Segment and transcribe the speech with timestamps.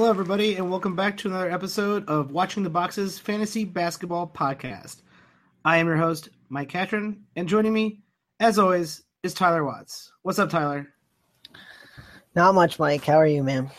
[0.00, 5.02] Hello, everybody, and welcome back to another episode of Watching the Boxes Fantasy Basketball Podcast.
[5.62, 8.00] I am your host, Mike Catron, and joining me,
[8.40, 10.10] as always, is Tyler Watts.
[10.22, 10.88] What's up, Tyler?
[12.34, 13.04] Not much, Mike.
[13.04, 13.70] How are you, man?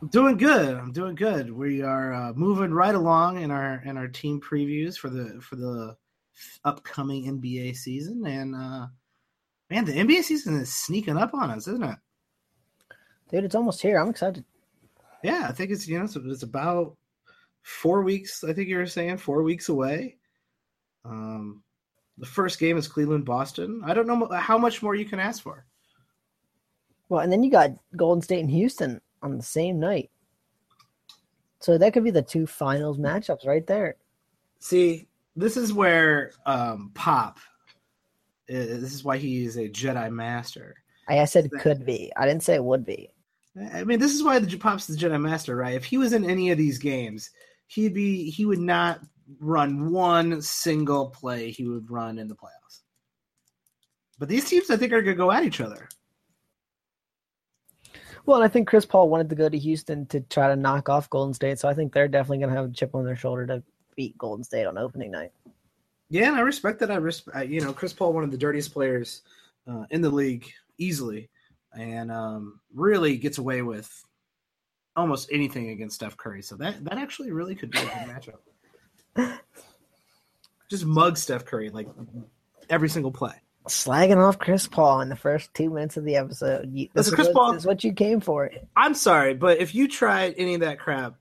[0.00, 0.76] I'm doing good.
[0.76, 1.50] I'm doing good.
[1.50, 5.56] We are uh, moving right along in our in our team previews for the for
[5.56, 5.96] the
[6.64, 8.86] upcoming NBA season, and uh,
[9.68, 11.98] man, the NBA season is sneaking up on us, isn't it?
[13.32, 13.98] Dude, it's almost here.
[13.98, 14.44] I'm excited.
[15.26, 16.96] Yeah, I think it's you know it's, it's about
[17.62, 18.44] four weeks.
[18.44, 20.18] I think you were saying four weeks away.
[21.04, 21.64] Um,
[22.16, 23.82] the first game is Cleveland Boston.
[23.84, 25.66] I don't know how much more you can ask for.
[27.08, 30.10] Well, and then you got Golden State and Houston on the same night.
[31.58, 33.96] So that could be the two finals matchups right there.
[34.60, 37.40] See, this is where um, Pop.
[38.46, 40.76] This is why he is a Jedi Master.
[41.08, 42.12] I said could be.
[42.16, 43.10] I didn't say it would be.
[43.72, 45.74] I mean, this is why the Pop's the Jedi Master, right?
[45.74, 47.30] If he was in any of these games,
[47.68, 49.00] he'd be he would not
[49.40, 52.82] run one single play he would run in the playoffs.
[54.18, 55.88] But these teams, I think, are going to go at each other.
[58.24, 60.88] Well, and I think Chris Paul wanted to go to Houston to try to knock
[60.88, 63.16] off Golden State, so I think they're definitely going to have a chip on their
[63.16, 63.62] shoulder to
[63.94, 65.32] beat Golden State on opening night.
[66.08, 66.90] Yeah, and I respect that.
[66.90, 69.22] I respect, you know, Chris Paul, one of the dirtiest players
[69.68, 71.28] uh, in the league, easily
[71.78, 73.90] and um, really gets away with
[74.96, 76.42] almost anything against Steph Curry.
[76.42, 78.32] So that that actually really could be a good
[79.20, 79.38] matchup.
[80.70, 81.86] Just mug Steph Curry like
[82.68, 83.34] every single play.
[83.68, 86.70] Slagging off Chris Paul in the first two minutes of the episode.
[86.72, 88.50] You, this, Chris is what, Paul, is what you came for.
[88.76, 91.14] I'm sorry, but if you tried any of that crap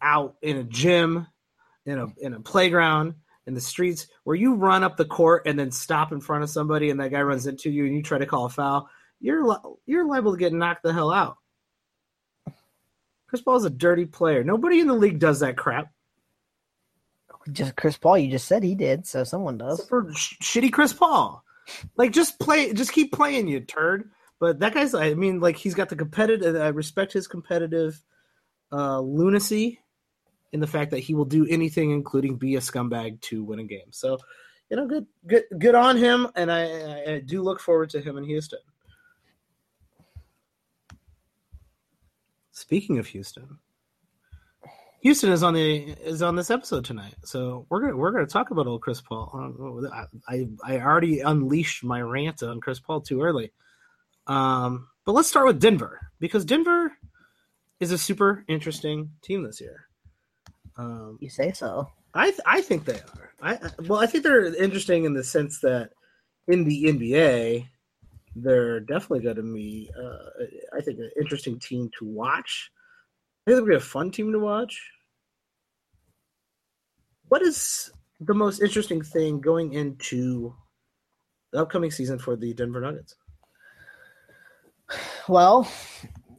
[0.00, 1.26] out in a gym,
[1.86, 3.14] in a in a playground,
[3.46, 6.50] in the streets, where you run up the court and then stop in front of
[6.50, 8.88] somebody and that guy runs into you and you try to call a foul,
[9.22, 11.38] you're you're liable to get knocked the hell out.
[13.28, 14.44] Chris Paul's a dirty player.
[14.44, 15.90] Nobody in the league does that crap.
[17.50, 18.18] Just Chris Paul.
[18.18, 19.86] You just said he did, so someone does.
[19.88, 21.42] For sh- shitty Chris Paul,
[21.96, 24.10] like just play, just keep playing, you turd.
[24.38, 26.54] But that guy's, I mean, like he's got the competitive.
[26.56, 28.04] I respect his competitive
[28.70, 29.80] uh, lunacy
[30.52, 33.64] in the fact that he will do anything, including be a scumbag, to win a
[33.64, 33.92] game.
[33.92, 34.18] So,
[34.68, 38.18] you know, good, good, good on him, and I, I do look forward to him
[38.18, 38.60] in Houston.
[42.52, 43.58] Speaking of Houston,
[45.02, 48.50] Houston is on the is on this episode tonight, so we're gonna we're gonna talk
[48.50, 49.82] about old Chris Paul.
[50.28, 53.52] I I, already unleashed my rant on Chris Paul too early,
[54.28, 56.92] um, but let's start with Denver because Denver
[57.80, 59.88] is a super interesting team this year.
[60.76, 61.88] Um, you say so?
[62.14, 63.32] I th- I think they are.
[63.42, 63.58] I
[63.88, 65.90] well, I think they're interesting in the sense that
[66.46, 67.66] in the NBA,
[68.34, 72.70] they're definitely going to be, uh, I think, an interesting team to watch.
[73.46, 74.80] I think they'll be a fun team to watch.
[77.28, 77.90] What is
[78.20, 80.54] the most interesting thing going into
[81.52, 83.16] the upcoming season for the Denver Nuggets?
[85.28, 85.70] Well,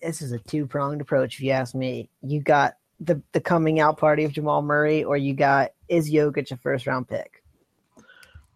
[0.02, 2.10] this is a two pronged approach, if you ask me.
[2.22, 6.52] You got the the coming out party of Jamal Murray, or you got is Jokic
[6.52, 7.42] a first round pick?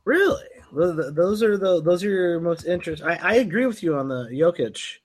[0.03, 0.43] Really?
[0.71, 3.03] Those are the those are your most interest.
[3.03, 4.97] I, I agree with you on the Jokic.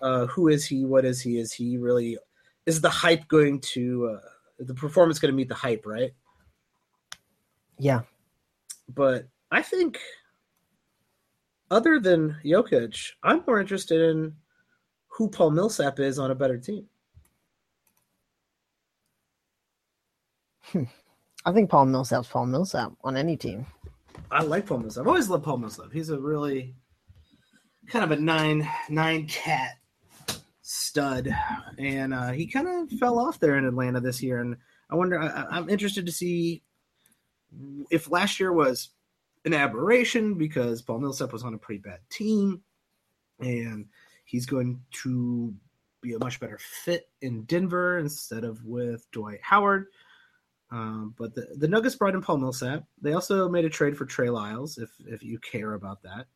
[0.00, 0.84] Uh, who is he?
[0.84, 1.38] What is he?
[1.38, 2.16] Is he really?
[2.66, 4.16] Is the hype going to?
[4.16, 4.28] Uh,
[4.60, 5.84] the performance going to meet the hype?
[5.84, 6.12] Right.
[7.78, 8.02] Yeah.
[8.94, 9.98] But I think,
[11.70, 14.34] other than Jokic, I'm more interested in
[15.08, 16.86] who Paul Millsap is on a better team.
[20.66, 20.84] Hmm.
[21.44, 23.66] I think Paul Millsap's Paul Millsap on any team.
[24.30, 25.02] I like Paul Millsap.
[25.02, 25.92] I've always loved Paul Millsap.
[25.92, 26.74] He's a really
[27.88, 29.78] kind of a nine nine cat
[30.62, 31.34] stud,
[31.78, 34.40] and uh, he kind of fell off there in Atlanta this year.
[34.40, 34.56] And
[34.90, 35.20] I wonder.
[35.20, 36.62] I, I'm interested to see
[37.90, 38.90] if last year was
[39.44, 42.62] an aberration because Paul Millsap was on a pretty bad team,
[43.40, 43.86] and
[44.24, 45.54] he's going to
[46.00, 49.86] be a much better fit in Denver instead of with Dwight Howard.
[50.74, 52.82] Um, but the, the Nuggets brought in Paul Millsap.
[53.00, 56.26] They also made a trade for Trey Lyles, if if you care about that.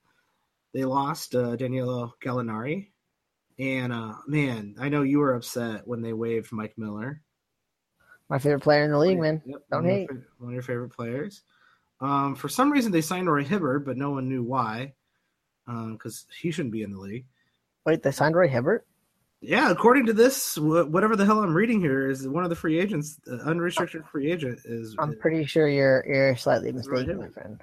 [0.73, 2.91] They lost uh, Danilo Gallinari,
[3.59, 7.21] and uh, man, I know you were upset when they waived Mike Miller.
[8.29, 9.43] My favorite player in the league, man.
[9.45, 10.11] Yep, Don't one hate.
[10.11, 11.43] Of one of your favorite players.
[12.01, 14.93] Um, for some reason, they signed Roy Hibbert, but no one knew why,
[15.67, 17.27] because um, he shouldn't be in the league.
[17.85, 18.87] Wait, they signed Roy Hibbert?
[19.41, 22.81] Yeah, according to this, whatever the hell I'm reading here is one of the free
[22.81, 24.97] agents, the unrestricted free agent is.
[24.99, 27.61] I'm pretty sure you're you're slightly mistaken, my friend.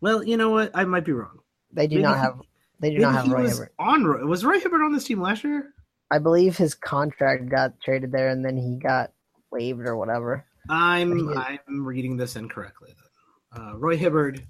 [0.00, 0.72] Well, you know what?
[0.74, 1.38] I might be wrong.
[1.72, 2.40] They do maybe not have.
[2.80, 4.28] They do not have Roy Hibbert on.
[4.28, 5.72] Was Roy Hibbert on this team last year?
[6.10, 9.12] I believe his contract got traded there, and then he got
[9.50, 10.44] waived or whatever.
[10.68, 12.94] I'm I'm reading this incorrectly.
[12.96, 13.62] Then.
[13.62, 14.40] Uh, Roy Hibbert,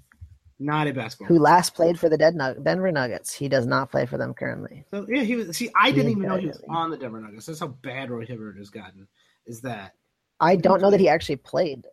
[0.59, 1.27] not a basketball.
[1.27, 3.33] Who last played for the Dead Nug- Denver Nuggets?
[3.33, 4.85] He does not play for them currently.
[4.91, 5.55] So yeah, he was.
[5.55, 7.45] See, I didn't even know he was on the Denver Nuggets.
[7.45, 9.07] That's how bad Roy Hibbert has gotten.
[9.45, 9.93] Is that
[10.39, 11.85] I don't know that he actually played.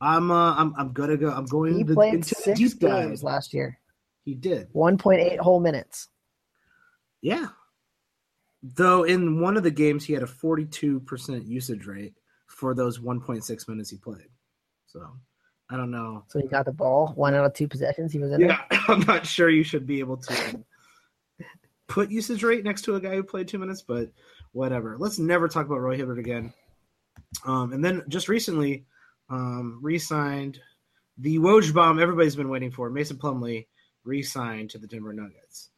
[0.00, 1.30] I'm uh, I'm I'm gonna go.
[1.30, 3.08] I'm going He the, played six deep dive.
[3.08, 3.78] games last year,
[4.24, 4.70] He did.
[4.74, 6.08] 1.8 whole minutes.
[7.22, 7.48] Yeah.
[8.62, 12.14] Though in one of the games he had a 42% usage rate
[12.46, 14.28] for those 1.6 minutes he played.
[14.86, 15.00] So
[15.68, 16.24] I don't know.
[16.28, 18.12] So he got the ball, one out of two possessions.
[18.12, 18.40] He was in.
[18.40, 20.64] Yeah, I'm not sure you should be able to
[21.88, 24.10] put usage rate next to a guy who played two minutes, but
[24.52, 24.96] whatever.
[24.98, 26.52] Let's never talk about Roy Hibbert again.
[27.44, 28.84] Um, and then just recently,
[29.28, 30.60] um, re-signed
[31.18, 32.90] the Woj bomb everybody's been waiting for.
[32.90, 33.66] Mason Plumlee
[34.04, 35.70] re-signed to the Denver Nuggets.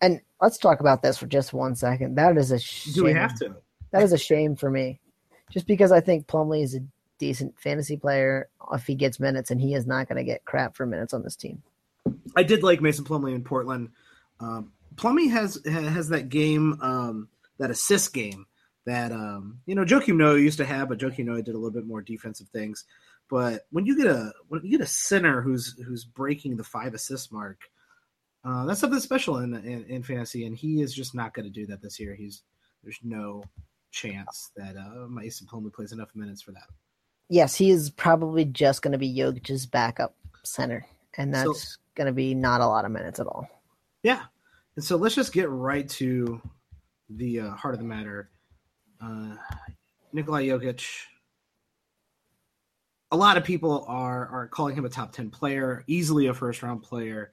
[0.00, 2.14] And let's talk about this for just one second.
[2.14, 2.94] That is a shame.
[2.94, 3.56] Do we have to?
[3.92, 5.00] That is a shame for me,
[5.50, 6.80] just because I think Plumlee is a
[7.20, 10.74] decent fantasy player if he gets minutes, and he is not going to get crap
[10.74, 11.62] for minutes on this team.
[12.34, 13.90] I did like Mason Plumlee in Portland.
[14.40, 17.28] Um, Plumlee has has that game, um,
[17.58, 18.46] that assist game
[18.86, 21.70] that um, you know Joakim Noah used to have, but Joakim Noah did a little
[21.70, 22.84] bit more defensive things.
[23.28, 26.94] But when you get a when you get a center who's who's breaking the five
[26.94, 27.60] assist mark,
[28.44, 31.50] uh, that's something special in, in in fantasy, and he is just not going to
[31.50, 32.14] do that this year.
[32.14, 32.42] He's
[32.82, 33.44] there's no
[33.92, 36.68] chance that uh, Mason Plumlee plays enough minutes for that.
[37.30, 40.84] Yes, he is probably just going to be Jokic's backup center,
[41.16, 43.48] and So- that's going to be not a lot of minutes at all.
[44.02, 44.24] Yeah.
[44.76, 46.40] And so let's just get right to
[47.08, 48.30] the uh, heart of the matter.
[49.00, 49.36] Uh,
[50.12, 50.84] Nikolai Jokic.
[53.12, 56.62] A lot of people are are calling him a top 10 player, easily a first
[56.62, 57.32] round player.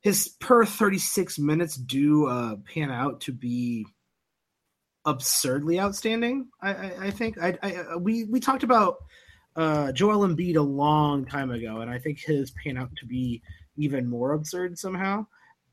[0.00, 3.86] His per 36 minutes do uh, pan out to be
[5.08, 6.48] absurdly outstanding.
[6.60, 8.96] I, I, I think I, I we we talked about
[9.56, 13.42] uh, Joel Embiid a long time ago, and I think his pan out to be
[13.76, 15.26] even more absurd somehow.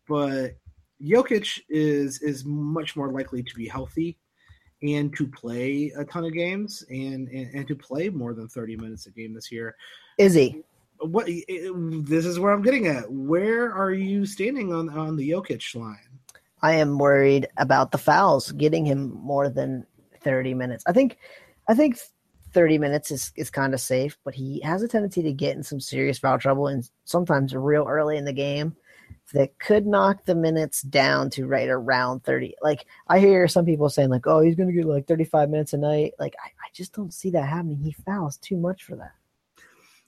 [0.08, 0.56] But
[1.02, 4.18] Jokic is is much more likely to be healthy
[4.82, 8.78] and to play a ton of games and, and, and to play more than 30
[8.78, 9.76] minutes a game this year.
[10.18, 10.64] Is he?
[11.00, 13.12] What this is where I'm getting at.
[13.12, 15.98] Where are you standing on on the Jokic line?
[16.66, 19.86] I am worried about the fouls getting him more than
[20.24, 20.84] 30 minutes.
[20.88, 21.20] I think
[21.68, 22.00] I think
[22.54, 25.62] 30 minutes is, is kind of safe, but he has a tendency to get in
[25.62, 28.76] some serious foul trouble and sometimes real early in the game
[29.32, 32.56] that could knock the minutes down to right around 30.
[32.64, 35.74] Like I hear some people saying like, "Oh, he's going to get like 35 minutes
[35.74, 37.78] a night." Like I, I just don't see that happening.
[37.78, 39.14] He fouls too much for that.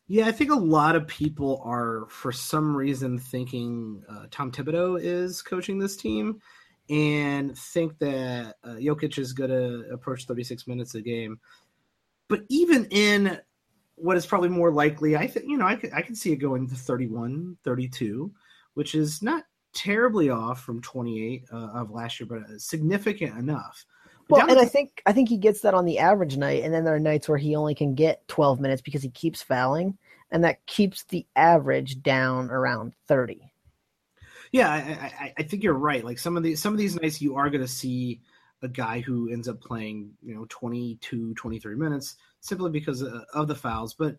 [0.09, 5.00] Yeah, I think a lot of people are, for some reason, thinking uh, Tom Thibodeau
[5.01, 6.39] is coaching this team
[6.89, 11.39] and think that uh, Jokic is going to approach 36 minutes a game.
[12.30, 13.38] But even in
[13.95, 16.38] what is probably more likely, I think, you know, I could, I could see it
[16.38, 18.31] going to 31, 32,
[18.75, 19.44] which is not
[19.74, 23.86] terribly off from 28 uh, of last year, but significant enough.
[24.29, 26.74] Well, Down and I think I think he gets that on the average night, and
[26.74, 29.98] then there are nights where he only can get 12 minutes because he keeps fouling,
[30.31, 33.51] and that keeps the average down around 30.
[34.51, 36.03] Yeah, I, I, I think you're right.
[36.03, 38.22] Like some of these some of these nights you are going to see
[38.62, 43.48] a guy who ends up playing, you know, 22, 23 minutes simply because of, of
[43.48, 44.17] the fouls, but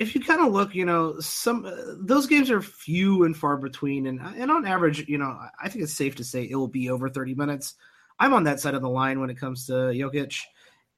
[0.00, 3.58] if you kind of look, you know, some uh, those games are few and far
[3.58, 6.68] between and and on average, you know, I think it's safe to say it will
[6.68, 7.74] be over 30 minutes.
[8.20, 10.42] I'm on that side of the line when it comes to Jokic.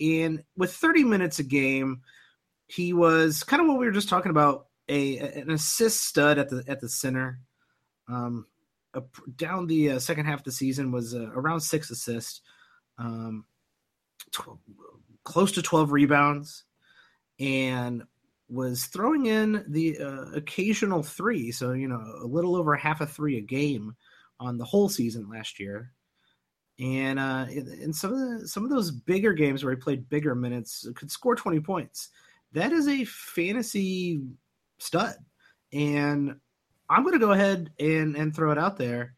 [0.00, 2.02] And with 30 minutes a game,
[2.67, 6.49] he was kind of what we were just talking about, a an assist stud at
[6.49, 7.38] the at the center.
[8.09, 8.47] Um,
[9.37, 12.41] down the uh, second half of the season was uh, around six assists,
[12.99, 13.45] um,
[14.33, 14.59] tw-
[15.23, 16.64] close to twelve rebounds,
[17.38, 18.02] and
[18.49, 21.52] was throwing in the uh, occasional three.
[21.52, 23.95] So you know, a little over half a three a game
[24.41, 25.93] on the whole season last year.
[26.82, 30.34] And uh, in, some of the, some of those bigger games where he played bigger
[30.34, 32.08] minutes, could score twenty points.
[32.52, 34.20] That is a fantasy
[34.80, 35.14] stud,
[35.72, 36.34] and
[36.90, 39.14] I'm going to go ahead and and throw it out there.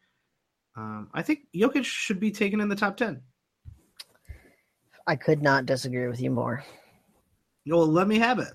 [0.77, 3.21] Um, I think Jokic should be taken in the top ten.
[5.07, 6.63] I could not disagree with you more.
[7.65, 8.53] Well, let me have it.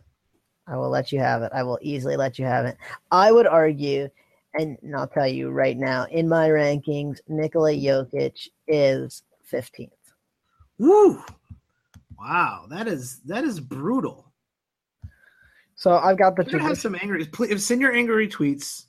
[0.69, 1.51] I will let you have it.
[1.53, 2.77] I will easily let you have it.
[3.11, 4.09] I would argue,
[4.55, 9.91] and I'll tell you right now, in my rankings, Nikola Jokic is 15th.
[10.79, 11.23] Woo!
[12.19, 14.31] Wow, that is that is brutal.
[15.75, 17.25] So I've got the We're have some angry.
[17.25, 18.85] Please send your angry tweets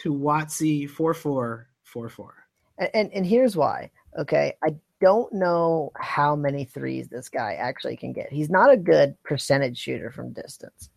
[0.00, 2.34] to Wattsy four four four four.
[2.78, 3.90] And, and and here's why.
[4.18, 8.32] Okay, I don't know how many threes this guy actually can get.
[8.32, 10.90] He's not a good percentage shooter from distance.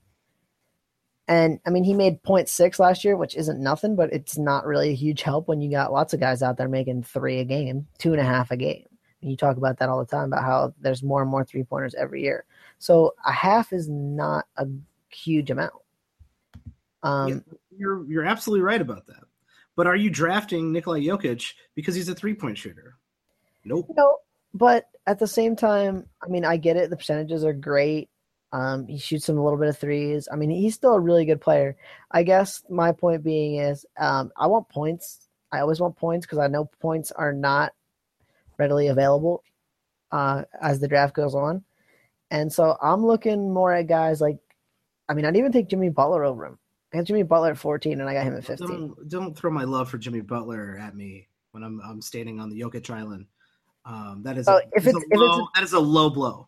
[1.32, 4.90] And I mean, he made 0.6 last year, which isn't nothing, but it's not really
[4.90, 7.88] a huge help when you got lots of guys out there making three a game,
[8.00, 8.86] two and a half a game.
[9.22, 11.64] And you talk about that all the time about how there's more and more three
[11.64, 12.44] pointers every year.
[12.80, 14.68] So a half is not a
[15.08, 15.72] huge amount.
[17.02, 17.40] Um, Yeah,
[17.78, 19.24] you're you're absolutely right about that.
[19.78, 22.98] But are you drafting Nikola Jokic because he's a three point shooter?
[23.64, 23.88] Nope.
[23.96, 24.18] No,
[24.54, 26.90] but at the same time, I mean, I get it.
[26.90, 28.10] The percentages are great.
[28.53, 30.27] Um, he shoots him a little bit of threes.
[30.31, 31.77] I mean, he's still a really good player.
[32.12, 35.27] I guess my point being is, um, I want points.
[35.53, 37.74] I always want points because I know points are not
[38.58, 39.43] readily available
[40.12, 41.63] uh, as the draft goes on,
[42.29, 44.38] and so I'm looking more at guys like.
[45.10, 46.58] I mean, I'd even take Jimmy Butler over him.
[46.93, 48.67] I got Jimmy Butler at 14, and I got him at 15.
[48.67, 52.50] Don't don't throw my love for Jimmy Butler at me when I'm I'm standing on
[52.50, 53.25] the Jokic Island.
[53.86, 56.48] Um, that is Oh, if it's- a if it's a- that is a low blow.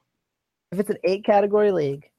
[0.73, 2.09] If it's an eight category league,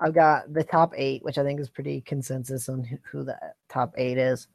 [0.00, 3.94] I've got the top eight, which I think is pretty consensus on who- the top
[3.96, 4.48] eight is.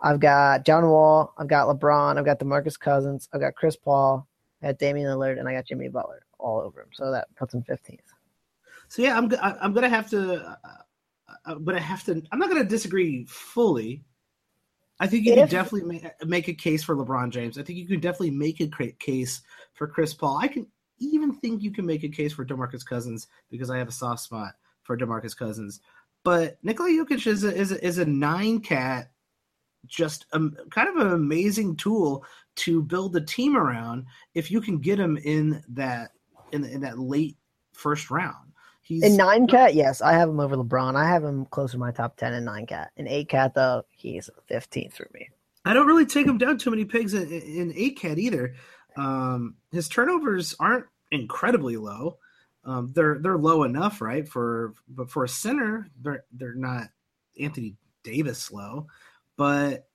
[0.00, 4.26] I've got John Wall, I've got LeBron, I've got DeMarcus Cousins, I've got Chris Paul,
[4.62, 6.88] I got Damian Lillard, and I got Jimmy Butler all over him.
[6.92, 8.00] So that puts him 15th.
[8.88, 10.56] So yeah, I'm I- I'm gonna have to, uh,
[11.46, 12.22] I'm gonna have to.
[12.30, 14.04] I'm not gonna disagree fully.
[15.00, 17.58] I think you If- can definitely make, make a case for LeBron James.
[17.58, 20.36] I think you can definitely make a case for Chris Paul.
[20.38, 20.70] I can
[21.12, 24.22] even think you can make a case for DeMarcus Cousins because I have a soft
[24.22, 25.80] spot for DeMarcus Cousins.
[26.22, 29.10] But Nikola Jokic is a, is a, is a nine cat,
[29.86, 32.24] just a, kind of an amazing tool
[32.56, 36.12] to build a team around if you can get him in that
[36.52, 37.36] in, in that late
[37.72, 38.52] first round.
[38.80, 40.94] He's In nine cat, yes, I have him over LeBron.
[40.94, 42.90] I have him closer to my top 10 in nine cat.
[42.96, 45.30] In eight cat, though, he's 15th for me.
[45.64, 48.54] I don't really take him down too many pigs in, in eight cat either.
[48.96, 50.84] Um, his turnovers aren't
[51.14, 52.18] incredibly low.
[52.64, 54.26] Um, they're they're low enough, right?
[54.26, 56.88] For but for a center, they're they're not
[57.38, 58.86] Anthony Davis low,
[59.36, 59.86] but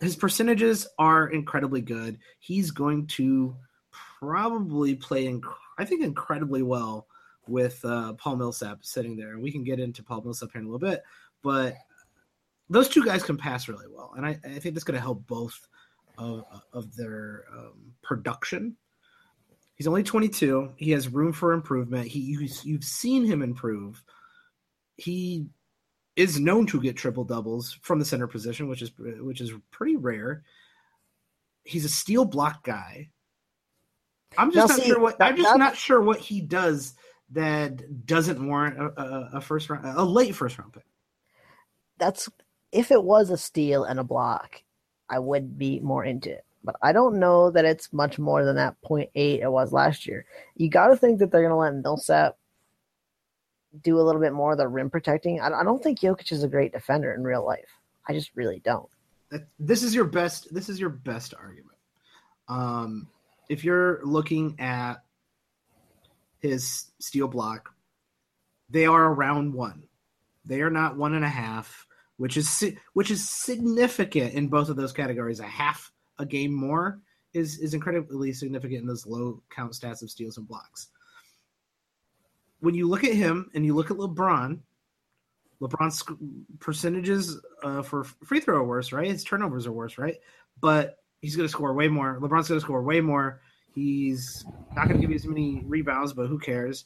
[0.00, 2.18] his percentages are incredibly good.
[2.40, 3.56] He's going to
[3.90, 7.06] probably play, inc- I think, incredibly well
[7.46, 10.66] with uh, Paul Millsap sitting there, and we can get into Paul Millsap here in
[10.66, 11.02] a little bit,
[11.42, 11.76] but
[12.68, 15.26] those two guys can pass really well, and I, I think that's going to help
[15.26, 15.68] both
[16.18, 18.76] of, of their um, production.
[19.82, 20.74] He's only 22.
[20.76, 22.06] He has room for improvement.
[22.06, 24.00] He you, you've seen him improve.
[24.96, 25.46] He
[26.14, 29.96] is known to get triple doubles from the center position, which is which is pretty
[29.96, 30.44] rare.
[31.64, 33.08] He's a steal block guy.
[34.38, 36.94] I'm just Now, not see, sure what I'm just not sure what he does
[37.32, 40.86] that doesn't warrant a, a, a first round, a late first round pick.
[41.98, 42.28] That's
[42.70, 44.62] if it was a steal and a block,
[45.08, 46.44] I would be more into it.
[46.64, 50.24] But I don't know that it's much more than that 0.8 it was last year.
[50.56, 52.36] You got to think that they're going to let Millsap
[53.82, 55.40] do a little bit more of the rim protecting.
[55.40, 57.78] I, don't think Jokic is a great defender in real life.
[58.08, 58.88] I just really don't.
[59.58, 61.78] this is your best this is your best argument
[62.48, 63.08] um
[63.48, 64.96] if you're looking at
[66.40, 67.70] his steal block
[68.68, 69.84] they are around one
[70.44, 74.76] they are not one and a half which is which is significant in both of
[74.76, 77.00] those categories a half a game more
[77.34, 80.88] is is incredibly significant in those low count stats of steals and blocks
[82.60, 84.60] when you look at him and you look at lebron
[85.62, 86.02] LeBron's
[86.58, 89.06] percentages uh, for free throw are worse, right?
[89.06, 90.16] His turnovers are worse, right?
[90.60, 92.18] But he's going to score way more.
[92.20, 93.40] LeBron's going to score way more.
[93.72, 96.84] He's not going to give you as many rebounds, but who cares?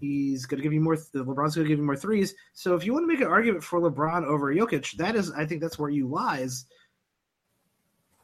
[0.00, 0.96] He's going to give you more.
[0.96, 2.34] Th- LeBron's going to give you more threes.
[2.54, 5.44] So if you want to make an argument for LeBron over Jokic, that is, I
[5.44, 6.66] think that's where you lies.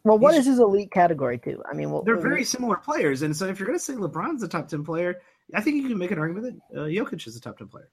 [0.04, 1.62] Well, what is his elite category too?
[1.70, 4.42] I mean, well, They're very similar players, and so if you're going to say LeBron's
[4.42, 5.20] a top ten player,
[5.54, 7.90] I think you can make an argument that uh, Jokic is a top ten player.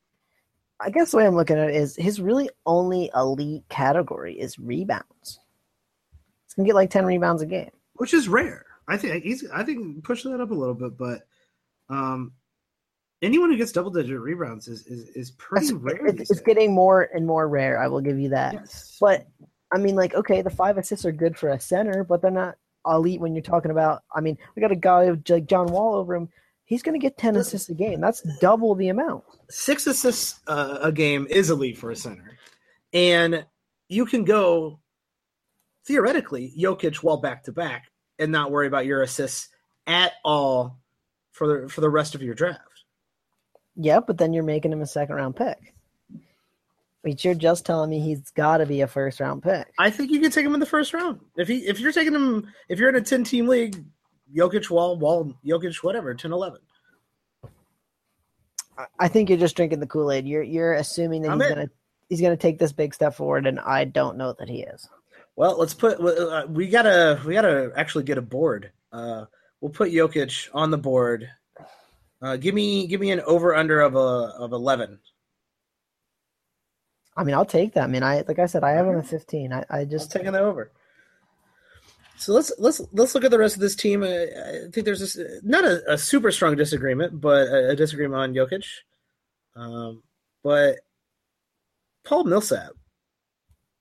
[0.80, 4.60] I guess the way I'm looking at it is his really only elite category is
[4.60, 5.40] rebounds.
[6.46, 7.72] He's gonna get like ten rebounds a game.
[7.94, 8.66] which is rare.
[8.88, 9.50] I think he's.
[9.52, 11.22] I think push that up a little bit, but
[11.90, 12.34] um,
[13.22, 16.08] anyone who gets double digit rebounds is is, is pretty That's- rare.
[16.08, 17.80] It's, it's getting more and more rare.
[17.82, 18.54] I will give you that.
[18.54, 19.26] yes, But
[19.76, 22.56] I mean, like, okay, the five assists are good for a center, but they're not
[22.88, 24.04] elite when you're talking about.
[24.16, 26.30] I mean, we got a guy like John Wall over him.
[26.64, 28.00] He's going to get ten assists a game.
[28.00, 29.26] That's double the amount.
[29.50, 32.38] six assists uh, a game is elite for a center,
[32.94, 33.46] and
[33.90, 34.80] you can go
[35.86, 39.50] theoretically Jokic Wall back to back and not worry about your assists
[39.86, 40.80] at all
[41.34, 42.86] for the for the rest of your draft.
[43.76, 45.75] Yeah, but then you're making him a second round pick.
[47.06, 49.72] But you're just telling me he's got to be a first round pick.
[49.78, 51.20] I think you can take him in the first round.
[51.38, 53.86] If he if you're taking him if you're in a ten team league,
[54.36, 56.60] Jokic, Wall, Wall, Jokic, whatever, 10 11.
[59.00, 60.26] I think you're just drinking the Kool Aid.
[60.26, 61.56] You're you're assuming that I'm he's in.
[61.56, 61.70] gonna
[62.10, 64.90] he's gonna take this big step forward, and I don't know that he is.
[65.36, 68.72] Well, let's put uh, we gotta we gotta actually get a board.
[68.92, 69.26] Uh,
[69.62, 71.30] we'll put Jokic on the board.
[72.20, 74.98] Uh, give me give me an over under of a of eleven.
[77.18, 77.84] I mean, I'll take that.
[77.84, 79.54] I mean, I like I said, I have him at 15.
[79.54, 80.72] I, I Just just taking that over.
[82.18, 84.04] So let's let's let's look at the rest of this team.
[84.04, 88.22] I, I think there's this not a, a super strong disagreement, but a, a disagreement
[88.22, 88.66] on Jokic.
[89.56, 90.04] Um,
[90.44, 90.78] but
[92.06, 92.72] Paul Millsap,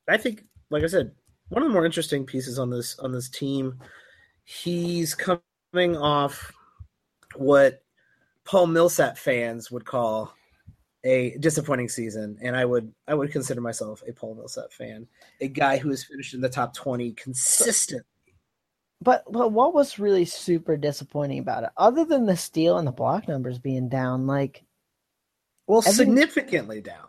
[0.08, 1.12] I think, like I said,
[1.48, 3.78] one of the more interesting pieces on this on this team.
[4.44, 6.52] He's coming off
[7.36, 7.82] what
[8.44, 10.34] Paul Millsap fans would call
[11.04, 15.06] a disappointing season, and I would I would consider myself a Paul Millsap fan,
[15.40, 18.04] a guy who has finished in the top twenty consistently.
[19.02, 22.92] But but what was really super disappointing about it, other than the steal and the
[22.92, 24.64] block numbers being down, like
[25.66, 27.08] Well, Every- significantly down.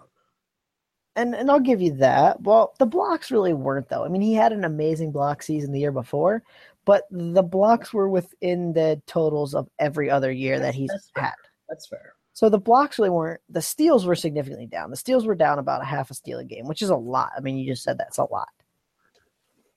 [1.16, 2.42] and and I'll give you that.
[2.42, 4.04] Well, the blocks really weren't though.
[4.04, 6.44] I mean, he had an amazing block season the year before,
[6.84, 11.32] but the blocks were within the totals of every other year that he's had.
[11.70, 12.15] That's fair.
[12.36, 13.39] So the blocks really weren't.
[13.48, 14.89] The steals were significantly down.
[14.89, 17.32] The steals were down about a half a steal a game, which is a lot.
[17.36, 18.50] I mean, you just said that's a lot.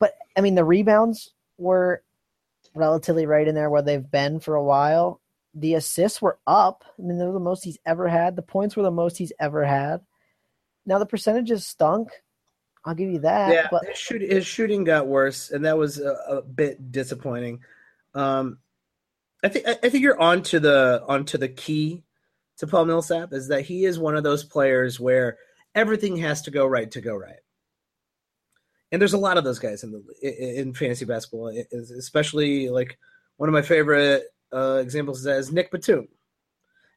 [0.00, 2.02] But I mean, the rebounds were
[2.74, 5.20] relatively right in there where they've been for a while.
[5.54, 6.84] The assists were up.
[6.98, 8.34] I mean, they're the most he's ever had.
[8.34, 10.00] The points were the most he's ever had.
[10.84, 12.08] Now the percentages stunk.
[12.84, 13.52] I'll give you that.
[13.52, 17.60] yeah, but his, shoot, his shooting got worse, and that was a, a bit disappointing.
[18.14, 18.58] Um,
[19.44, 22.02] I think I, I think you're onto the onto the key
[22.58, 25.38] to Paul Millsap is that he is one of those players where
[25.74, 27.38] everything has to go right to go right.
[28.90, 31.52] And there's a lot of those guys in the in, fantasy basketball,
[31.98, 32.98] especially like
[33.36, 36.08] one of my favorite uh, examples is Nick Batum.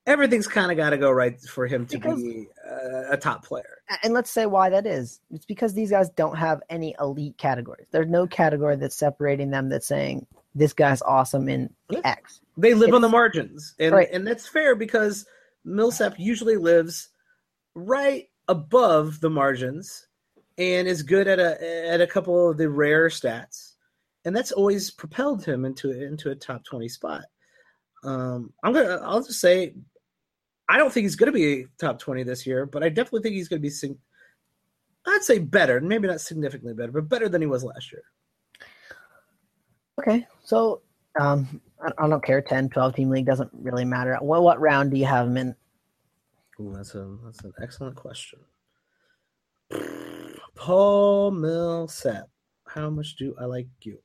[0.08, 3.46] Everything's kind of got to go right for him to Because- be uh, a top
[3.46, 3.78] player.
[4.04, 5.20] and let's say why that is.
[5.32, 7.88] It's because these guys don't have any elite categories.
[7.92, 11.72] There's no category that's separating them that's saying this guy's awesome in
[12.04, 12.40] X.
[12.58, 14.08] They live on the margins, and Right.
[14.12, 15.26] and that's fair because
[15.64, 17.10] Millsap usually lives
[17.76, 20.08] right above the margins
[20.58, 23.74] and is good at a at a couple of the rare stats,
[24.26, 27.24] and that's always propelled him into into a top twenty spot.
[28.04, 29.76] Um, I'm gonna I'll just say,
[30.68, 33.48] I don't think he's gonna be top twenty this year, but I definitely think he's
[33.48, 33.72] gonna be.
[35.08, 38.04] I'd say better, maybe not significantly better, but better than he was last year.
[40.00, 40.82] Okay, so
[41.20, 41.62] um,
[41.98, 42.42] I, don't care.
[42.42, 44.18] 10, 12 team league doesn't really matter.
[44.22, 45.56] What what round do you have him in?
[46.60, 48.40] Ooh, that's a that's an excellent question.
[50.56, 52.30] Paul Millsap,
[52.68, 54.00] how much do I like you?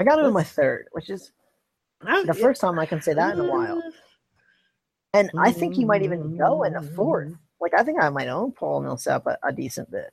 [0.00, 1.32] I got him in my third, which is
[2.02, 3.82] I- the first time I can say that in a while.
[5.12, 7.32] And I think he might even go in the fourth.
[7.60, 10.12] Like I think I might own Paul Millsap a, a decent bit.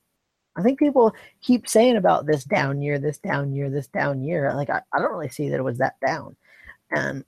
[0.54, 4.52] I think people keep saying about this down year, this down year, this down year.
[4.54, 6.36] Like I, I don't really see that it was that down.
[6.92, 7.24] And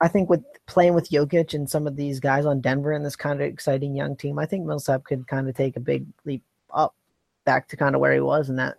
[0.00, 3.16] I think with playing with Jokic and some of these guys on Denver and this
[3.16, 6.42] kind of exciting young team, I think Millsap could kind of take a big leap
[6.72, 6.94] up
[7.44, 8.78] back to kind of where he was in that.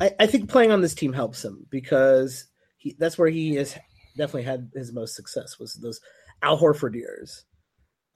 [0.00, 3.76] I, I think playing on this team helps him because he that's where he has
[4.16, 6.00] definitely had his most success was those
[6.42, 7.44] Al Horford years,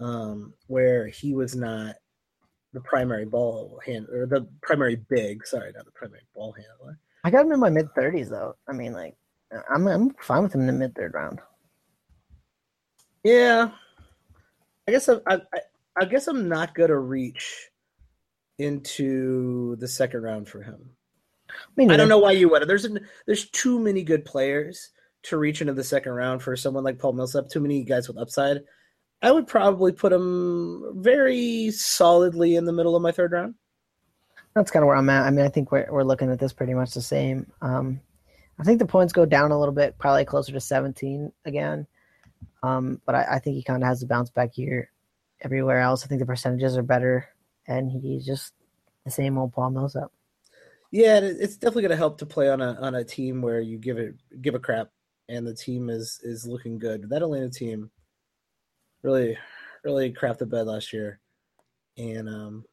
[0.00, 1.94] um, where he was not
[2.72, 5.46] the primary ball hand or the primary big.
[5.46, 6.98] Sorry, not the primary ball handler.
[7.24, 8.56] I got him in my mid thirties though.
[8.68, 9.14] I mean, like
[9.72, 11.40] I'm I'm fine with him in the mid third round.
[13.24, 13.70] Yeah,
[14.86, 15.60] I guess I, I, I-
[15.98, 17.70] I guess I'm not gonna reach
[18.58, 20.90] into the second round for him.
[21.48, 22.68] I, mean, I don't know why you would.
[22.68, 24.90] There's an, there's too many good players
[25.22, 27.48] to reach into the second round for someone like Paul Millsap.
[27.48, 28.58] Too many guys with upside.
[29.22, 33.54] I would probably put him very solidly in the middle of my third round.
[34.54, 35.26] That's kind of where I'm at.
[35.26, 37.50] I mean, I think we're we're looking at this pretty much the same.
[37.62, 38.00] Um,
[38.58, 41.86] I think the points go down a little bit, probably closer to 17 again.
[42.62, 44.90] Um, but I, I think he kind of has a bounce back year
[45.40, 46.04] everywhere else.
[46.04, 47.28] I think the percentages are better,
[47.66, 48.52] and he's just
[49.04, 50.10] the same old Paul Millsap.
[50.90, 53.76] Yeah, it's definitely going to help to play on a on a team where you
[53.76, 54.88] give it give a crap
[55.28, 57.08] and the team is is looking good.
[57.08, 57.90] That Atlanta team
[59.02, 59.36] really
[59.84, 61.20] really crapped the bed last year,
[61.96, 62.64] and um,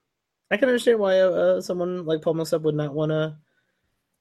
[0.51, 3.37] I can understand why uh, someone like Paul Millsap would not want to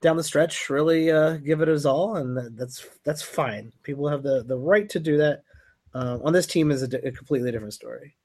[0.02, 3.72] down the stretch really uh, give it his all, and that's that's fine.
[3.82, 5.42] People have the the right to do that.
[5.94, 8.16] Um, on this team is a, di- a completely different story.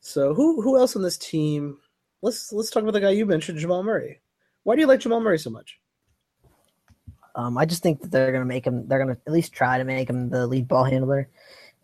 [0.00, 1.78] So who who else on this team?
[2.22, 4.20] Let's let's talk about the guy you mentioned, Jamal Murray.
[4.64, 5.78] Why do you like Jamal Murray so much?
[7.34, 8.86] Um, I just think that they're going to make him.
[8.88, 11.28] They're going to at least try to make him the lead ball handler.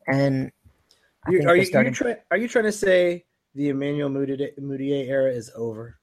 [0.07, 0.53] And
[1.27, 4.11] I You- think are you started- you try, are you trying to say the Emmanuel
[4.11, 5.98] Mudiay era is over?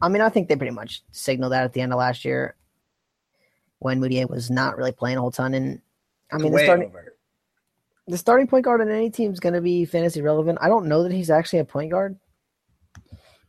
[0.00, 2.56] I mean, I think they pretty much signaled that at the end of last year
[3.78, 5.54] when Mudiay was not really playing a whole ton.
[5.54, 5.80] And
[6.32, 6.92] I mean, the starting
[8.08, 10.58] the starting point guard on any team is going to be fantasy relevant.
[10.60, 12.16] I don't know that he's actually a point guard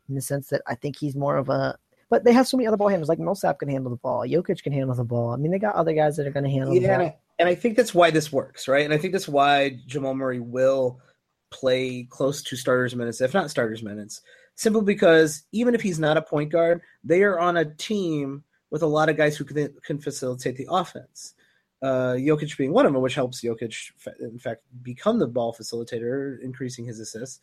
[0.09, 1.77] in the sense that I think he's more of a.
[2.09, 3.09] But they have so many other ball handlers.
[3.09, 4.21] Like Millsap can handle the ball.
[4.25, 5.31] Jokic can handle the ball.
[5.31, 7.09] I mean, they got other guys that are going to handle Yeah, and ball.
[7.09, 8.85] I, and I think that's why this works, right?
[8.85, 11.01] And I think that's why Jamal Murray will
[11.49, 14.21] play close to starters minutes, if not starters minutes,
[14.57, 18.81] simply because even if he's not a point guard, they are on a team with
[18.81, 21.35] a lot of guys who can, can facilitate the offense.
[21.81, 26.41] Uh, Jokic being one of them, which helps Jokic, in fact, become the ball facilitator,
[26.41, 27.39] increasing his assists.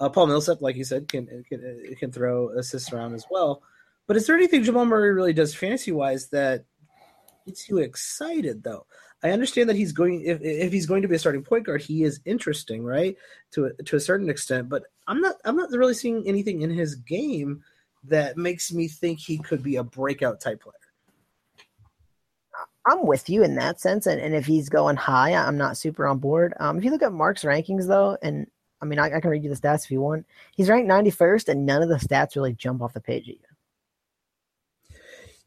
[0.00, 3.62] Uh, Paul Millsap, like you said, can, can can throw assists around as well.
[4.06, 6.64] But is there anything Jamal Murray really does fantasy wise that
[7.46, 8.86] gets you excited though?
[9.26, 11.82] I understand that he's going if if he's going to be a starting point guard,
[11.82, 13.16] he is interesting, right?
[13.52, 16.70] To a, to a certain extent, but I'm not I'm not really seeing anything in
[16.70, 17.64] his game
[18.04, 20.74] that makes me think he could be a breakout type player.
[22.88, 26.06] I'm with you in that sense, and, and if he's going high, I'm not super
[26.06, 26.54] on board.
[26.60, 28.46] Um, if you look at Mark's rankings, though, and
[28.80, 30.24] I mean, I, I can read you the stats if you want.
[30.54, 33.45] He's ranked 91st, and none of the stats really jump off the page at you.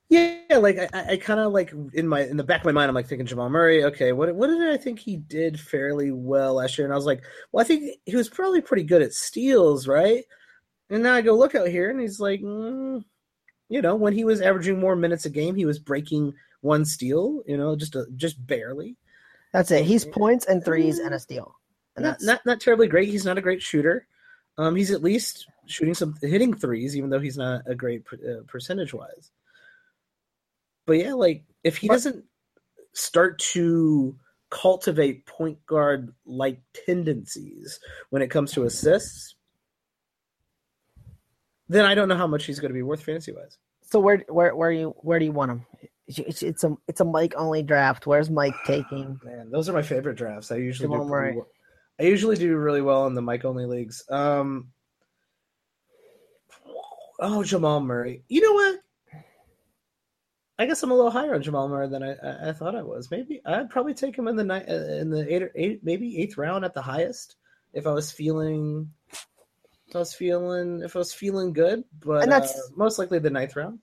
[0.09, 2.89] Yeah, like I, I kind of like in my in the back of my mind,
[2.89, 3.83] I'm like thinking Jamal Murray.
[3.85, 6.85] Okay, what what did I think he did fairly well last year?
[6.85, 10.23] And I was like, well, I think he was probably pretty good at steals, right?
[10.89, 13.03] And now I go look out here, and he's like, mm,
[13.69, 17.43] you know, when he was averaging more minutes a game, he was breaking one steal,
[17.45, 18.97] you know, just a, just barely.
[19.53, 19.85] That's it.
[19.85, 21.53] He's points and threes and a steal,
[21.95, 23.09] and Not, that's not not terribly great.
[23.09, 24.07] He's not a great shooter.
[24.57, 28.41] Um, he's at least shooting some hitting threes, even though he's not a great uh,
[28.47, 29.29] percentage wise.
[30.89, 32.25] But yeah, like if he But- doesn't
[32.93, 34.17] start to
[34.49, 39.35] cultivate point guard like tendencies when it comes to assists,
[41.67, 43.59] then I don't know how much he's going to be worth fantasy wise.
[43.83, 43.99] so.
[43.99, 45.65] Where where where you where do you want him?
[46.07, 48.07] It's, it's a it's a Mike only draft.
[48.07, 49.19] Where's Mike taking?
[49.23, 50.51] Man, those are my favorite drafts.
[50.51, 51.35] I usually do Murray.
[51.35, 51.47] well.
[51.99, 54.03] I usually do really well in the Mike only leagues.
[54.09, 54.71] Um,
[57.19, 58.23] oh, Jamal Murray.
[58.27, 58.79] You know what?
[60.59, 62.81] I guess I'm a little higher on Jamal Murray than I, I, I thought I
[62.83, 63.09] was.
[63.09, 66.19] Maybe I'd probably take him in the night uh, in the eight or eight, maybe
[66.21, 67.37] eighth round at the highest
[67.73, 68.91] if I was feeling.
[69.87, 73.17] If I was feeling, if I was feeling good, but And that's- uh, most likely
[73.19, 73.79] the ninth round.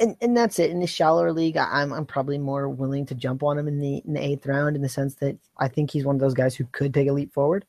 [0.00, 0.72] And and that's it.
[0.72, 4.02] In the shallower league, I'm I'm probably more willing to jump on him in the
[4.04, 6.56] in the eighth round in the sense that I think he's one of those guys
[6.56, 7.64] who could take a leap forward.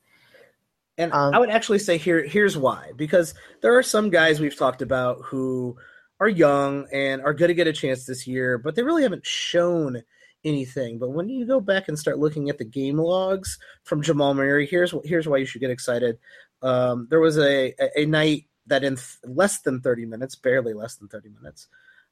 [0.98, 2.90] And Um, I would actually say here here's why.
[2.96, 5.76] Because there are some guys we've talked about who
[6.20, 9.26] are young and are going to get a chance this year, but they really haven't
[9.26, 10.02] shown
[10.44, 10.98] anything.
[10.98, 14.66] But when you go back and start looking at the game logs from Jamal Murray,
[14.66, 16.18] here's here's why you should get excited.
[16.62, 20.72] Um, there was a, a, a night that in th- less than 30 minutes, barely
[20.72, 21.68] less than 30 minutes,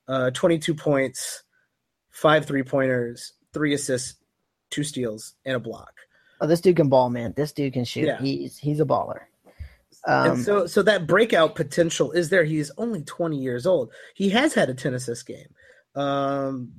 [0.07, 1.43] uh, 22 points,
[2.11, 4.17] five three pointers, three assists,
[4.71, 5.93] two steals, and a block.
[6.41, 7.33] Oh, this dude can ball, man.
[7.37, 8.07] This dude can shoot.
[8.07, 8.21] Yeah.
[8.21, 9.21] He's he's a baller.
[10.07, 12.45] Um, and so so that breakout potential is there.
[12.45, 13.93] He's only 20 years old.
[14.15, 15.49] He has had a 10 assist game.
[15.95, 16.73] Um,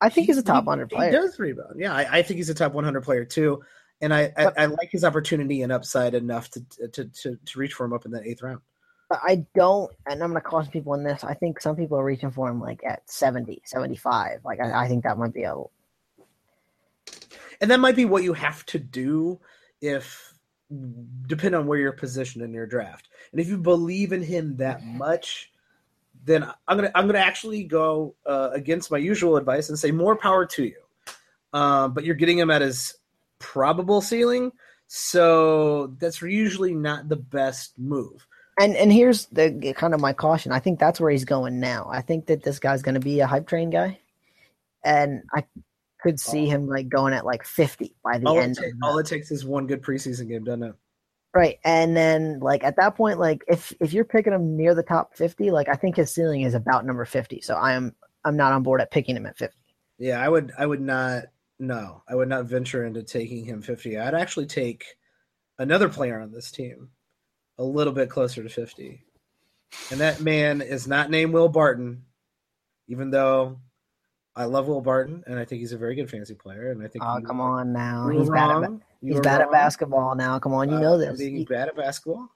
[0.00, 1.76] I think he's a top he- hundred He does rebound.
[1.78, 3.62] Yeah, I, I think he's a top 100 player too.
[4.02, 6.60] And I, I, I like his opportunity and upside enough to,
[6.92, 8.60] to to to reach for him up in that eighth round.
[9.08, 11.22] But I don't, and I'm going to caution people on this.
[11.22, 14.40] I think some people are reaching for him like at 70, 75.
[14.44, 15.54] Like, I, I think that might be a.
[17.60, 19.40] And that might be what you have to do
[19.80, 20.34] if
[21.26, 23.08] depend on where you're positioned in your draft.
[23.32, 25.52] And if you believe in him that much,
[26.24, 30.16] then I'm gonna I'm gonna actually go uh, against my usual advice and say more
[30.16, 30.80] power to you.
[31.52, 32.94] Um, but you're getting him at his
[33.38, 34.52] probable ceiling,
[34.88, 38.26] so that's usually not the best move.
[38.58, 40.50] And and here's the kind of my caution.
[40.50, 41.88] I think that's where he's going now.
[41.90, 44.00] I think that this guy's going to be a hype train guy,
[44.84, 45.44] and I
[46.06, 46.50] could see oh.
[46.50, 48.58] him like going at like 50 by the All it, end.
[48.58, 50.74] of all it takes is one good preseason game, doesn't it?
[51.34, 51.58] Right.
[51.64, 55.14] And then like at that point, like if if you're picking him near the top
[55.14, 57.42] fifty, like I think his ceiling is about number fifty.
[57.42, 59.58] So I'm I'm not on board at picking him at fifty.
[59.98, 61.24] Yeah, I would I would not
[61.58, 63.98] no, I would not venture into taking him 50.
[63.98, 64.84] I'd actually take
[65.58, 66.90] another player on this team
[67.58, 69.02] a little bit closer to 50.
[69.90, 72.04] And that man is not named Will Barton,
[72.88, 73.58] even though
[74.36, 76.88] I love Will Barton and I think he's a very good fantasy player and I
[76.88, 78.08] think Oh come on now.
[78.08, 78.70] He's bad at
[79.00, 80.38] he's bad at basketball now.
[80.38, 81.18] Come on, you Uh, know this.
[81.18, 82.28] being You, bad at basketball.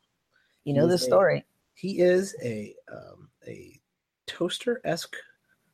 [0.64, 1.44] you know this a- story.
[1.74, 3.78] He is a um, a
[4.26, 5.16] toaster esque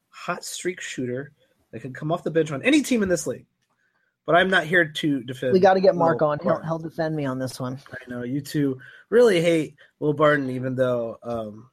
[0.08, 1.32] hot streak shooter
[1.72, 3.46] that can come off the bench on any team in this league.
[4.24, 5.52] But I'm not here to defend.
[5.52, 6.38] We got to get Mark Will on.
[6.42, 7.78] He'll, he'll defend me on this one.
[7.92, 8.78] I know you two
[9.10, 11.70] really hate Will Barton, even though um,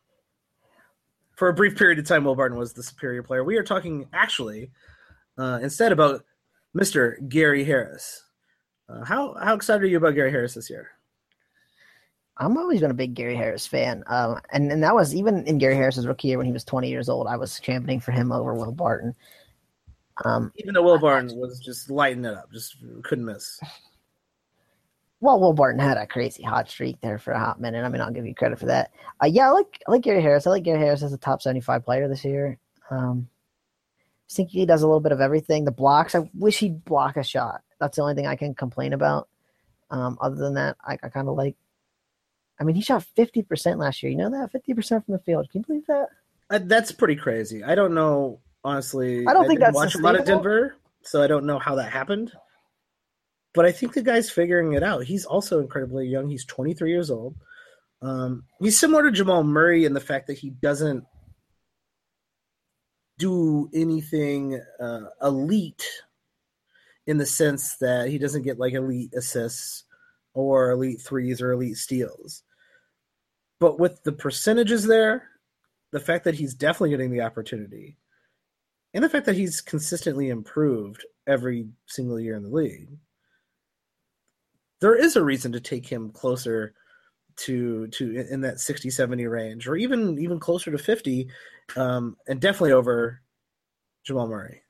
[1.35, 3.43] for a brief period of time, Will Barton was the superior player.
[3.43, 4.71] We are talking actually
[5.37, 6.23] uh, instead about
[6.75, 7.27] Mr.
[7.27, 8.23] Gary Harris.
[8.89, 10.91] Uh, how how excited are you about Gary Harris this year?
[12.37, 15.57] I'm always been a big Gary Harris fan, um, and and that was even in
[15.57, 17.27] Gary Harris's rookie year when he was 20 years old.
[17.27, 19.15] I was championing for him over Will Barton.
[20.25, 23.59] Um, Even though Will Barton was just lighting it up, just couldn't miss.
[25.23, 27.85] Well, Will Barton had a crazy hot streak there for a hot minute.
[27.85, 28.91] I mean, I'll give you credit for that.
[29.23, 30.45] Uh, yeah, I like I like Gary Harris.
[30.45, 32.59] I like Gary Harris as a top 75 player this year.
[32.91, 33.29] Um,
[34.29, 35.63] I think he does a little bit of everything.
[35.63, 37.61] The blocks, I wish he'd block a shot.
[37.79, 39.29] That's the only thing I can complain about.
[39.89, 41.55] Um, other than that, I, I kind of like.
[42.59, 44.11] I mean, he shot 50% last year.
[44.11, 45.49] You know that 50% from the field.
[45.49, 46.07] Can you believe that?
[46.49, 47.63] Uh, that's pretty crazy.
[47.63, 49.25] I don't know, honestly.
[49.25, 50.25] I don't think that's watch a lot of.
[50.25, 52.33] Denver, so I don't know how that happened.
[53.53, 55.03] But I think the guy's figuring it out.
[55.03, 56.29] He's also incredibly young.
[56.29, 57.35] He's 23 years old.
[58.01, 61.05] Um, he's similar to Jamal Murray in the fact that he doesn't
[63.17, 65.87] do anything uh, elite
[67.05, 69.83] in the sense that he doesn't get like elite assists
[70.33, 72.43] or elite threes or elite steals.
[73.59, 75.29] But with the percentages there,
[75.91, 77.97] the fact that he's definitely getting the opportunity,
[78.93, 82.89] and the fact that he's consistently improved every single year in the league,
[84.83, 86.73] there is a reason to take him closer
[87.37, 91.29] to to in that 60 70 range or even even closer to 50
[91.77, 93.21] um and definitely over
[94.03, 94.61] Jamal Murray.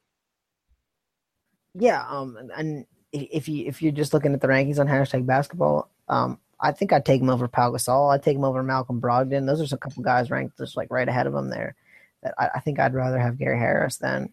[1.73, 5.89] Yeah, um, and if you if you're just looking at the rankings on hashtag basketball,
[6.08, 8.13] um, I think I'd take him over Pau Gasol.
[8.13, 9.47] I'd take him over Malcolm Brogdon.
[9.47, 11.76] Those are a couple guys ranked just like right ahead of him there.
[12.21, 14.32] That I, I think I'd rather have Gary Harris than.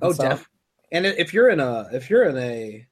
[0.00, 0.48] Oh, So- def.
[0.92, 2.86] And if you're in a if you're in a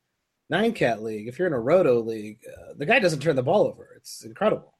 [0.50, 3.42] nine cat league, if you're in a roto league, uh, the guy doesn't turn the
[3.42, 3.92] ball over.
[3.96, 4.74] It's incredible.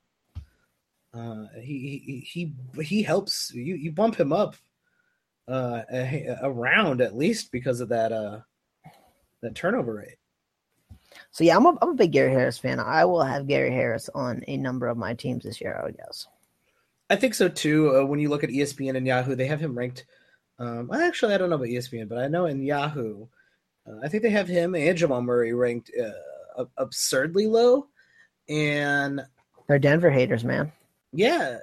[1.14, 3.74] Uh, he, he he he helps you.
[3.74, 4.56] You bump him up
[5.48, 8.40] uh, a, a round at least because of that uh
[9.40, 10.18] that turnover rate.
[11.30, 12.78] So yeah, I'm a I'm a big Gary Harris fan.
[12.78, 15.78] I will have Gary Harris on a number of my teams this year.
[15.80, 16.26] I would guess.
[17.10, 17.96] I think so too.
[17.96, 20.04] Uh, when you look at ESPN and Yahoo, they have him ranked.
[20.58, 23.26] Um, actually, I don't know about ESPN, but I know in Yahoo,
[23.88, 27.88] uh, I think they have him and Jamal Murray ranked uh, absurdly low.
[28.48, 29.20] And
[29.66, 30.72] They're Denver haters, man.
[31.12, 31.58] yeah,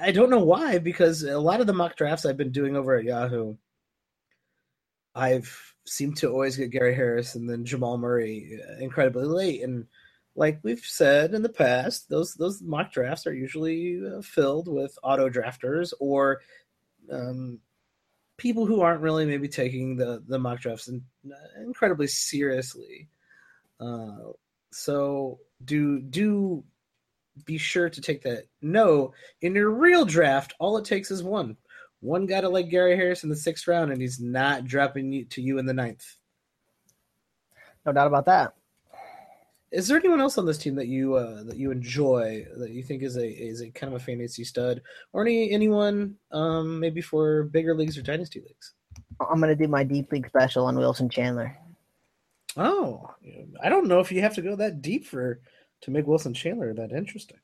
[0.00, 2.96] I- don't know why because a lot of the mock drafts I've been doing over
[2.96, 3.56] at Yahoo,
[5.14, 9.62] I've seemed to always get Gary Harris and then Jamal Murray uh, incredibly late.
[9.62, 9.86] And
[10.36, 14.96] like we've said in the past, those those mock drafts are usually uh, filled with
[15.02, 16.40] auto drafters or
[17.10, 17.58] um,
[18.42, 21.00] people who aren't really maybe taking the the mock drafts in,
[21.64, 23.08] incredibly seriously.
[23.78, 24.32] Uh,
[24.72, 26.64] so do do
[27.44, 28.46] be sure to take that.
[28.60, 31.56] No, in your real draft, all it takes is one.
[32.00, 35.24] One guy to like Gary Harris in the sixth round, and he's not dropping you
[35.26, 36.04] to you in the ninth.
[37.86, 38.54] No doubt about that.
[39.72, 42.82] Is there anyone else on this team that you uh, that you enjoy that you
[42.82, 44.82] think is a is a kind of a fantasy stud,
[45.12, 48.74] or any anyone um, maybe for bigger leagues or dynasty leagues?
[49.20, 51.56] I'm gonna do my deep league special on Wilson Chandler.
[52.56, 53.08] Oh,
[53.62, 55.40] I don't know if you have to go that deep for
[55.80, 57.38] to make Wilson Chandler that interesting.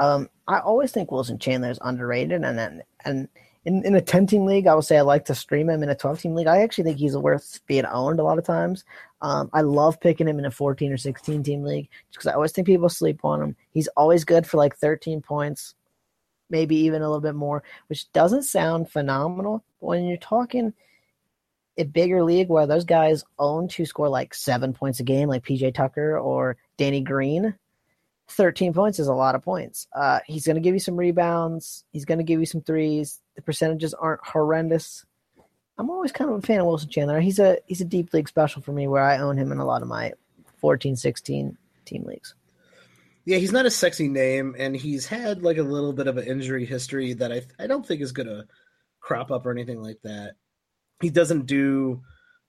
[0.00, 3.28] Um, I always think Wilson Chandler is underrated, and and, and
[3.64, 5.82] in, in a 10 team league, I would say I like to stream him.
[5.82, 8.44] In a 12 team league, I actually think he's worth being owned a lot of
[8.44, 8.84] times.
[9.22, 12.52] Um, I love picking him in a 14 or 16 team league because I always
[12.52, 13.56] think people sleep on him.
[13.70, 15.74] He's always good for like 13 points,
[16.50, 19.64] maybe even a little bit more, which doesn't sound phenomenal.
[19.80, 20.74] But when you're talking
[21.78, 25.44] a bigger league where those guys own to score like seven points a game, like
[25.44, 27.54] PJ Tucker or Danny Green,
[28.28, 29.86] 13 points is a lot of points.
[29.94, 31.84] Uh, he's going to give you some rebounds.
[31.92, 33.20] He's going to give you some threes.
[33.36, 35.04] The percentages aren't horrendous.
[35.76, 37.20] I'm always kind of a fan of Wilson Chandler.
[37.20, 39.64] He's a he's a deep league special for me where I own him in a
[39.64, 40.12] lot of my
[40.58, 42.34] 14, 16 team leagues.
[43.24, 46.26] Yeah, he's not a sexy name, and he's had like a little bit of an
[46.26, 48.46] injury history that I I don't think is gonna
[49.00, 50.34] crop up or anything like that.
[51.00, 52.02] He doesn't do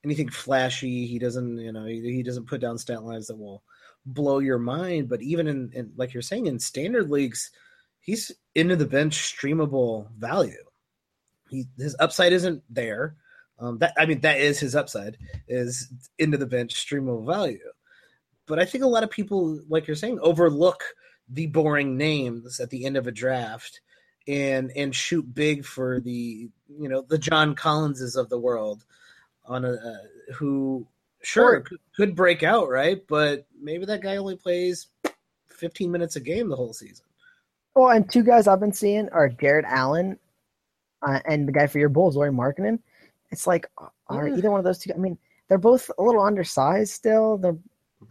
[0.04, 1.06] anything flashy.
[1.06, 3.62] He doesn't, you know, he, he doesn't put down stat lines that will
[4.06, 5.08] blow your mind.
[5.08, 7.50] But even in, in like you're saying in standard leagues,
[8.00, 10.64] he's into the bench streamable value.
[11.50, 13.16] He his upside isn't there.
[13.58, 17.58] Um, that I mean, that is his upside is into the bench streamable value
[18.46, 20.82] but I think a lot of people, like you're saying, overlook
[21.28, 23.80] the boring names at the end of a draft
[24.28, 28.84] and and shoot big for the you know the John Collinses of the world
[29.44, 30.86] on a uh, who
[31.26, 34.86] sure could, could break out right, but maybe that guy only plays
[35.48, 37.04] 15 minutes a game the whole season.
[37.74, 40.18] Well, and two guys I've been seeing are Jarrett Allen
[41.02, 42.78] uh, and the guy for your Bulls, Lauri Markkanen.
[43.30, 43.68] It's like,
[44.08, 44.36] are yeah.
[44.36, 44.92] either one of those two?
[44.94, 47.38] I mean, they're both a little undersized still.
[47.38, 47.58] They're,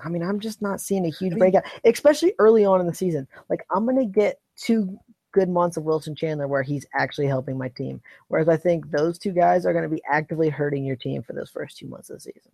[0.03, 2.85] I mean, I'm just not seeing a huge I mean, breakout, especially early on in
[2.85, 3.27] the season.
[3.49, 4.99] Like, I'm going to get two
[5.35, 8.01] good months of Wilson Chandler where he's actually helping my team.
[8.29, 11.33] Whereas I think those two guys are going to be actively hurting your team for
[11.33, 12.51] those first two months of the season.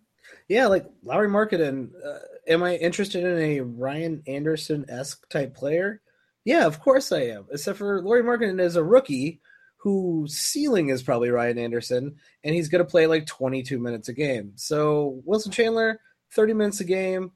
[0.48, 1.90] Yeah, like Lauri Markkanen.
[2.04, 2.18] Uh,
[2.48, 6.02] am I interested in a Ryan Anderson esque type player?
[6.44, 7.46] Yeah, of course I am.
[7.52, 9.40] Except for Lauri Markkanen is a rookie
[9.76, 14.12] whose ceiling is probably Ryan Anderson, and he's going to play like 22 minutes a
[14.12, 14.52] game.
[14.56, 16.00] So Wilson Chandler,
[16.32, 17.30] 30 minutes a game,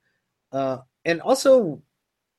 [0.50, 1.82] uh, and also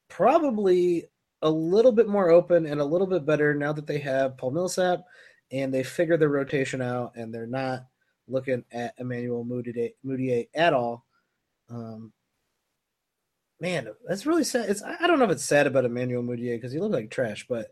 [0.10, 1.06] probably
[1.42, 4.52] a little bit more open and a little bit better now that they have Paul
[4.52, 5.06] Millsap
[5.52, 7.86] and they figure their rotation out and they're not
[8.28, 11.06] looking at Emmanuel Mudiay, at all.
[11.70, 12.12] Um,
[13.60, 14.70] man, that's really sad.
[14.70, 17.46] It's I don't know if it's sad about Emmanuel Mudiay because he looked like trash,
[17.48, 17.72] but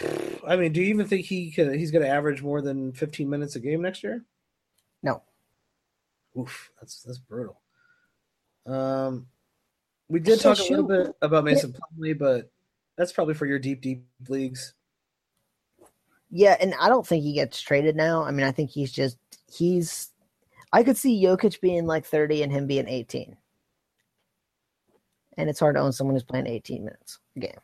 [0.46, 3.28] I mean, do you even think he could, he's going to average more than 15
[3.28, 4.24] minutes a game next year?
[5.02, 5.22] No.
[6.38, 7.60] Oof, that's that's brutal.
[8.66, 9.26] Um,
[10.10, 12.50] we did so talk a little bit about Mason Plumlee, but
[12.98, 14.74] that's probably for your deep, deep leagues.
[16.30, 18.22] Yeah, and I don't think he gets traded now.
[18.22, 19.16] I mean, I think he's just
[19.50, 20.10] he's.
[20.72, 23.36] I could see Jokic being like thirty and him being eighteen,
[25.36, 27.58] and it's hard to own someone who's playing eighteen minutes a game.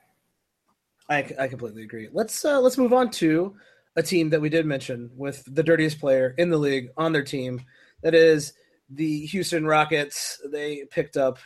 [1.09, 2.09] I, I completely agree.
[2.13, 3.55] Let's uh, let's move on to
[3.95, 7.23] a team that we did mention with the dirtiest player in the league on their
[7.23, 7.61] team.
[8.03, 8.53] That is
[8.91, 10.41] the Houston Rockets.
[10.51, 11.39] They picked up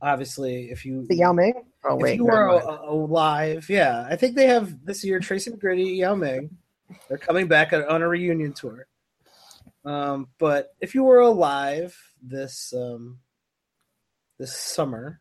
[0.00, 1.54] obviously, if you the Yao Ming,
[1.84, 5.98] oh, wait, if you were alive, yeah, I think they have this year Tracy McGrady,
[5.98, 6.56] Yao Ming.
[7.08, 8.86] They're coming back on a reunion tour.
[9.84, 13.18] Um, but if you were alive this um,
[14.38, 15.20] this summer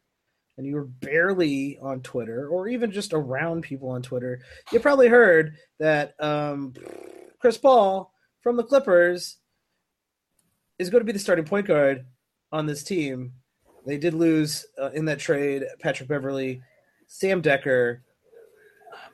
[0.57, 5.07] and you were barely on Twitter or even just around people on Twitter, you probably
[5.07, 6.73] heard that um,
[7.39, 9.38] Chris Paul from the Clippers
[10.79, 12.05] is going to be the starting point guard
[12.51, 13.33] on this team
[13.86, 16.62] they did lose uh, in that trade Patrick Beverley,
[17.08, 18.00] Sam Dekker,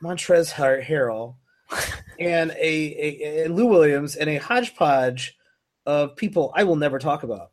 [0.04, 1.36] Montrezl Harrell,
[2.20, 5.38] and a, a, a, Lou Williams and a hodgepodge
[5.86, 7.52] of people I will never talk about.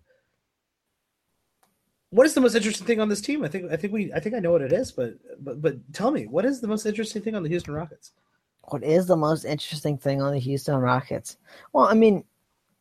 [2.10, 3.44] What is the most interesting thing on this team?
[3.44, 5.92] I think I think we I think I know what it is, but but but
[5.92, 8.12] tell me what is the most interesting thing on the Houston Rockets?
[8.68, 11.36] What is the most interesting thing on the Houston Rockets?
[11.72, 12.24] Well, I mean,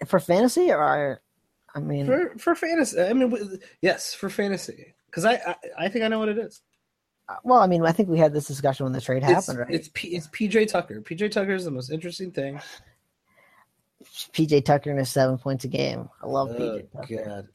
[0.06, 1.22] for fantasy or
[1.76, 6.06] I mean, for for fantasy, I mean, yes, for fantasy, because I, I, I think
[6.06, 6.62] I know what it is.
[7.28, 9.68] Uh, well, I mean, I think we had this discussion when the trade happened, it's,
[9.68, 9.72] right?
[9.72, 11.02] It's P, it's PJ Tucker.
[11.02, 12.62] PJ Tucker is the most interesting thing.
[14.34, 16.10] PJ Tucker in his seven points a game.
[16.24, 17.26] I love oh, PJ Tucker.
[17.26, 17.48] God.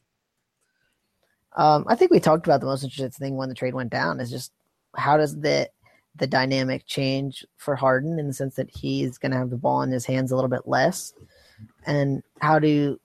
[1.53, 4.19] Um, I think we talked about the most interesting thing when the trade went down
[4.19, 4.53] is just
[4.95, 5.69] how does the
[6.17, 9.81] the dynamic change for Harden in the sense that he's going to have the ball
[9.81, 11.13] in his hands a little bit less,
[11.87, 12.99] and how do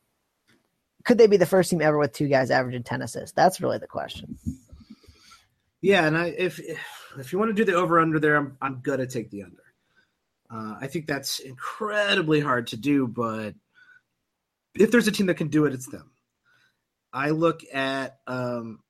[1.06, 3.32] could they be the first team ever with two guys averaging 10 assists?
[3.32, 4.36] That's really the question.
[5.80, 6.60] Yeah, and I if
[7.16, 9.62] if you want to do the over under there, I'm I'm gonna take the under.
[10.50, 13.54] Uh, I think that's incredibly hard to do, but
[14.74, 16.10] if there's a team that can do it, it's them.
[17.12, 18.80] I look at um,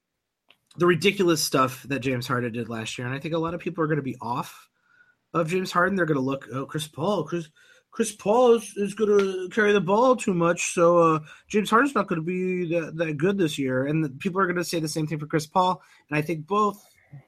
[0.76, 3.60] the ridiculous stuff that James Harden did last year, and I think a lot of
[3.60, 4.68] people are going to be off
[5.34, 5.96] of James Harden.
[5.96, 7.48] They're going to look, oh, Chris Paul, Chris
[7.96, 11.94] Chris Paul is, is going to carry the ball too much, so uh, James Harden's
[11.94, 13.86] not going to be that, that good this year.
[13.86, 15.80] And people are going to say the same thing for Chris Paul,
[16.10, 16.78] and I think both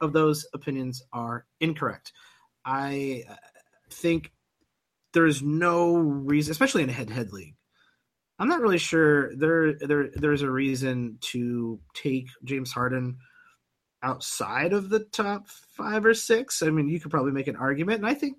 [0.02, 2.12] of those opinions are incorrect.
[2.66, 3.36] I uh,
[3.88, 4.30] think
[5.14, 7.54] there is no reason, especially in a head-to-head league.
[8.38, 13.16] I'm not really sure there there there's a reason to take James Harden
[14.02, 16.62] outside of the top five or six.
[16.62, 18.36] I mean, you could probably make an argument, and I think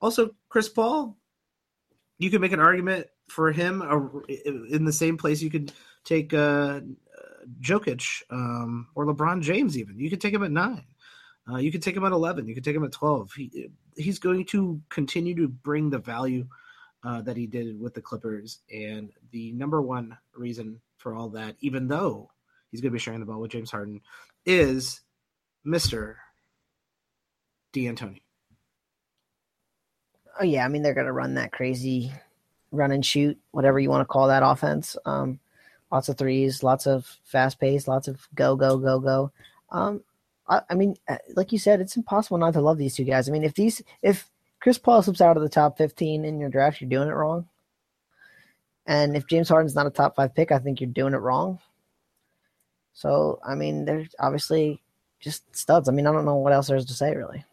[0.00, 1.18] also Chris Paul
[2.18, 3.82] you could make an argument for him
[4.68, 5.72] in the same place you could
[6.04, 6.80] take uh,
[7.60, 9.76] Jokic um, or LeBron James.
[9.76, 10.84] Even you could take him at nine.
[11.50, 12.48] Uh, you could take him at eleven.
[12.48, 13.32] You could take him at twelve.
[13.32, 16.46] He he's going to continue to bring the value
[17.04, 21.56] uh, that he did with the Clippers, and the number one reason for all that,
[21.60, 22.30] even though
[22.70, 24.00] he's going to be sharing the ball with James Harden,
[24.46, 25.02] is
[25.64, 26.18] Mister
[27.74, 28.23] D'Antoni
[30.40, 32.12] oh yeah, I mean they're gonna run that crazy
[32.72, 34.96] run and shoot, whatever you want to call that offense.
[35.04, 35.38] Um,
[35.90, 39.32] lots of threes, lots of fast pace, lots of go go go go.
[39.70, 40.02] Um,
[40.48, 43.28] I, I, mean, uh, like you said, it's impossible not to love these two guys.
[43.28, 44.28] I mean, if these if
[44.60, 47.48] Chris Paul slips out of the top 15 in your draft, you're doing it wrong.
[48.86, 51.58] And if James Harden's not a top five pick, I think you're doing it wrong.
[52.92, 54.82] So, I mean, they're obviously
[55.20, 55.88] just studs.
[55.88, 57.44] I mean, I don't know what else there is to say, really.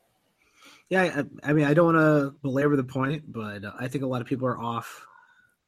[0.91, 4.07] Yeah, I, I mean, I don't want to belabor the point, but I think a
[4.07, 5.07] lot of people are off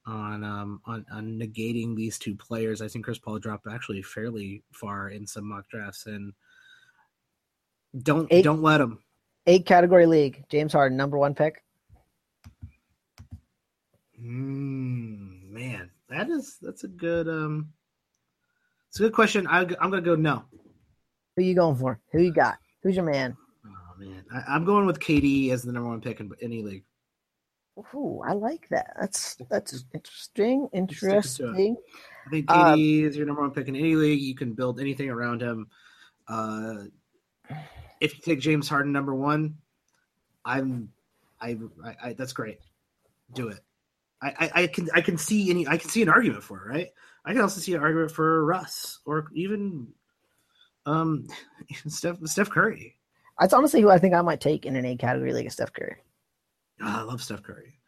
[0.05, 2.81] on um on, on negating these two players.
[2.81, 6.33] I think Chris Paul dropped actually fairly far in some mock drafts, and
[7.99, 8.99] don't do don't let him.
[9.47, 10.43] Eight category league.
[10.49, 11.63] James Harden, number one pick.
[14.21, 17.69] Mm, man, that is that's a good um,
[18.89, 19.47] it's a good question.
[19.47, 20.43] I, I'm gonna go no.
[21.37, 22.01] Who you going for?
[22.11, 22.57] Who you got?
[22.83, 23.37] Who's your man?
[23.93, 26.83] Oh man, I, am going with KD as the number one pick in any league.
[27.95, 28.95] Ooh, I like that.
[28.99, 30.69] That's that's interesting.
[30.73, 31.77] Interesting.
[32.27, 34.21] I think KD um, is your number one pick in any league.
[34.21, 35.67] You can build anything around him.
[36.27, 36.83] Uh,
[37.99, 39.57] if you take James Harden number one,
[40.45, 40.89] I'm,
[41.41, 42.59] I, I, I that's great.
[43.33, 43.59] Do it.
[44.21, 46.69] I, I, I, can I can see any I can see an argument for it,
[46.69, 46.87] right?
[47.25, 49.87] I can also see an argument for Russ or even
[50.85, 51.27] um
[51.87, 52.97] Steph Steph Curry.
[53.39, 55.73] That's honestly who I think I might take in an A category league, is Steph
[55.73, 55.97] Curry.
[56.81, 57.79] Oh, I love Steph Curry.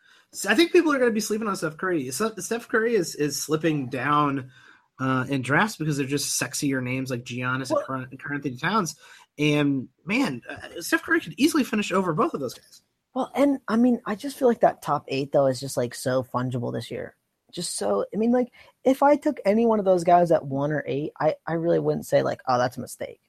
[0.48, 2.12] I think people are going to be sleeping on Steph Curry.
[2.12, 4.52] Steph Curry is is slipping down
[5.00, 8.96] uh, in drafts because they're just sexier names like Giannis well, and Karl-Anthony Towns.
[9.38, 12.82] And man, uh, Steph Curry could easily finish over both of those guys.
[13.14, 15.96] Well, and I mean, I just feel like that top eight though is just like
[15.96, 17.16] so fungible this year.
[17.52, 18.50] Just so, I mean, like
[18.84, 21.80] if I took any one of those guys at one or eight, I I really
[21.80, 23.22] wouldn't say like, oh, that's a mistake.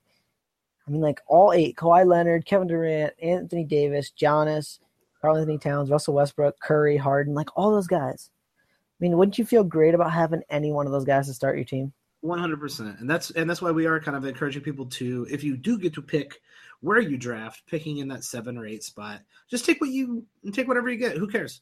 [0.87, 4.79] I mean, like all eight: Kawhi Leonard, Kevin Durant, Anthony Davis, Giannis,
[5.21, 8.31] Karl-Anthony Towns, Russell Westbrook, Curry, Harden, like all those guys.
[8.59, 11.57] I mean, wouldn't you feel great about having any one of those guys to start
[11.57, 11.93] your team?
[12.21, 15.27] One hundred percent, and that's and that's why we are kind of encouraging people to,
[15.31, 16.41] if you do get to pick
[16.81, 19.21] where you draft, picking in that seven or eight spot,
[19.51, 21.17] just take what you take whatever you get.
[21.17, 21.61] Who cares?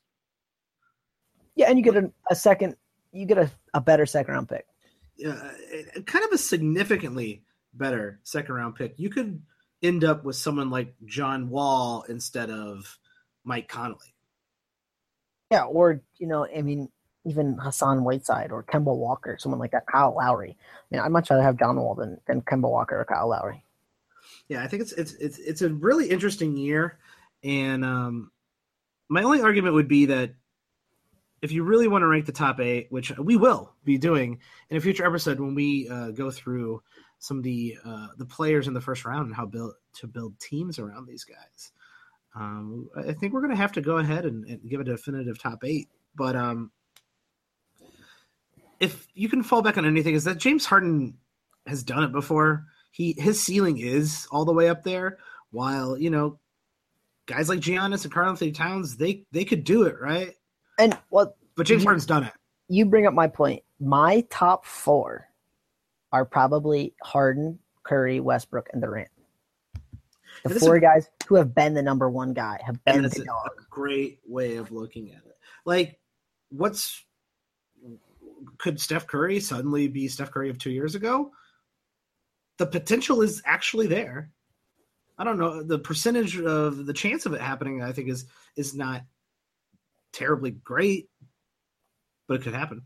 [1.56, 2.76] Yeah, and you get a, a second,
[3.12, 4.66] you get a, a better second round pick.
[5.16, 7.42] Yeah, uh, kind of a significantly
[7.74, 8.94] better second round pick.
[8.96, 9.42] You could
[9.82, 12.98] end up with someone like John Wall instead of
[13.44, 14.14] Mike Conley.
[15.50, 16.88] Yeah, or you know, I mean,
[17.24, 20.56] even Hassan Whiteside or Kemba Walker, someone like that, Kyle Lowry.
[20.58, 23.64] I mean, I'd much rather have John Wall than, than Kemba Walker or Kyle Lowry.
[24.48, 26.98] Yeah, I think it's it's it's it's a really interesting year,
[27.42, 28.30] and um,
[29.08, 30.34] my only argument would be that
[31.40, 34.76] if you really want to rank the top eight, which we will be doing in
[34.76, 36.82] a future episode when we uh, go through
[37.18, 40.38] some of the uh, the players in the first round and how build to build
[40.38, 41.72] teams around these guys.
[42.34, 45.38] Um, I think we're going to have to go ahead and, and, give a definitive
[45.38, 45.88] top eight.
[46.16, 46.72] But um,
[48.80, 51.16] if you can fall back on anything, is that James Harden
[51.66, 52.66] has done it before.
[52.90, 55.18] He his ceiling is all the way up there,
[55.50, 56.38] while you know
[57.26, 60.34] guys like Giannis and Karl-Anthony Towns they they could do it right.
[60.78, 61.36] And what?
[61.56, 62.32] But James you, Harden's done it.
[62.68, 63.62] You bring up my point.
[63.80, 65.28] My top four
[66.14, 69.08] are probably Harden, Curry, Westbrook, and Durant.
[70.44, 73.50] The four a, guys who have been the number one guy have been the dog.
[73.58, 75.36] A great way of looking at it.
[75.64, 75.98] Like,
[76.50, 77.02] what's
[78.58, 81.32] could Steph Curry suddenly be Steph Curry of two years ago?
[82.58, 84.30] The potential is actually there.
[85.18, 87.82] I don't know the percentage of the chance of it happening.
[87.82, 89.02] I think is is not
[90.12, 91.08] terribly great,
[92.28, 92.82] but it could happen.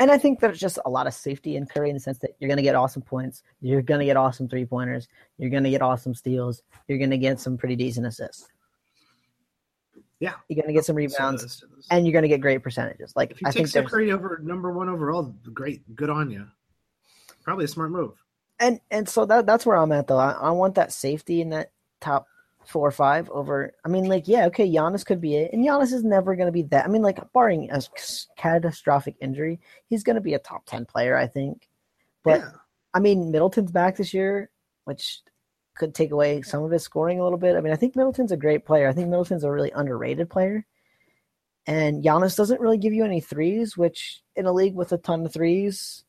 [0.00, 2.30] And I think there's just a lot of safety in Curry in the sense that
[2.40, 5.62] you're going to get awesome points, you're going to get awesome three pointers, you're going
[5.62, 8.48] to get awesome steals, you're going to get some pretty decent assists.
[10.18, 13.12] Yeah, you're going to get some rebounds, and you're going to get great percentages.
[13.14, 16.46] Like if you I take Steph Curry over number one overall, great, good on you.
[17.44, 18.12] Probably a smart move.
[18.58, 20.18] And and so that that's where I'm at though.
[20.18, 22.26] I, I want that safety in that top
[22.66, 23.72] four or five over.
[23.84, 26.52] I mean, like, yeah, okay, Giannis could be it, and Giannis is never going to
[26.52, 26.84] be that.
[26.84, 27.80] I mean, like, barring a
[28.36, 31.68] catastrophic injury, he's going to be a top ten player, I think.
[32.22, 32.50] But yeah.
[32.94, 34.50] I mean, Middleton's back this year,
[34.84, 35.20] which
[35.76, 37.56] could take away some of his scoring a little bit.
[37.56, 38.88] I mean, I think Middleton's a great player.
[38.88, 40.66] I think Middleton's a really underrated player.
[41.66, 45.24] And Giannis doesn't really give you any threes, which in a league with a ton
[45.24, 46.04] of threes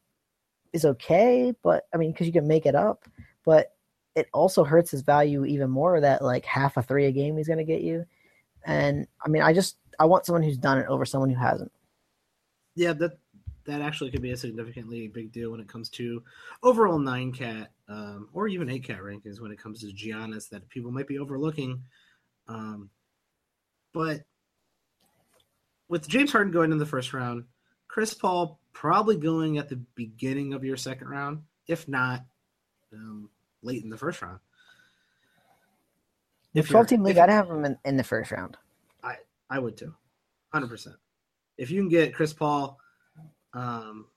[0.74, 1.54] is okay.
[1.64, 3.06] But I mean, because you can make it up.
[3.46, 3.74] But
[4.16, 7.48] it also hurts his value even more that like half a three a game he's
[7.48, 8.06] going to get you.
[8.66, 11.72] And I mean, I just I want someone who's done it over someone who hasn't.
[12.76, 13.18] Yeah, that
[13.66, 16.24] that actually could be a significantly big deal when it comes to
[16.64, 20.68] overall nine cat um, or even eight cat rankings when it comes to Giannis that
[20.70, 21.84] people might be overlooking.
[22.48, 22.90] Um,
[23.94, 24.22] but
[25.88, 27.46] with James Harden going in the first round,
[27.88, 32.26] Chris Paul probably going at the beginning of your second round, if not
[32.94, 33.30] um,
[33.64, 34.40] late in the first round.
[36.54, 38.58] If twelve team league, I'd have him in, in the first round.
[39.04, 39.16] I
[39.50, 39.94] I would too,
[40.52, 40.98] hundred percent.
[41.58, 42.78] If you can get Chris Paul,
[43.54, 44.08] um,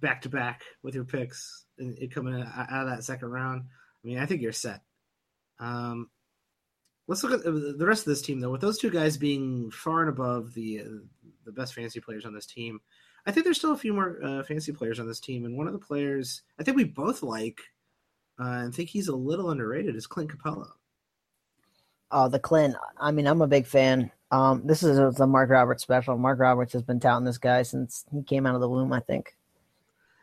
[0.00, 4.06] back to back with your picks and it coming out of that second round, I
[4.06, 4.80] mean, I think you're set.
[5.58, 6.10] Um,
[7.06, 8.50] let's look at the the rest of this team though.
[8.50, 11.04] With those two guys being far and above the uh,
[11.44, 12.80] the best fantasy players on this team,
[13.26, 15.66] I think there's still a few more uh, fantasy players on this team, and one
[15.66, 17.60] of the players I think we both like
[18.40, 20.68] uh, and think he's a little underrated is Clint Capela.
[22.10, 22.76] Oh, the Clint.
[23.00, 24.10] I mean, I'm a big fan.
[24.30, 26.16] Um, this is a, the Mark Roberts special.
[26.18, 28.92] Mark Roberts has been touting this guy since he came out of the womb.
[28.92, 29.36] I think.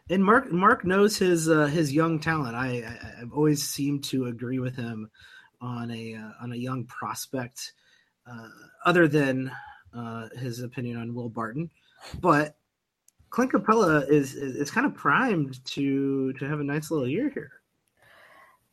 [0.10, 2.56] and Mark Mark knows his uh, his young talent.
[2.56, 5.10] I, I I've always seemed to agree with him
[5.62, 7.74] on a uh, on a young prospect,
[8.30, 8.48] uh,
[8.86, 9.52] other than
[9.94, 11.70] uh, his opinion on Will Barton,
[12.20, 12.56] but
[13.30, 17.30] Clint Capela is, is is kind of primed to to have a nice little year
[17.30, 17.61] here.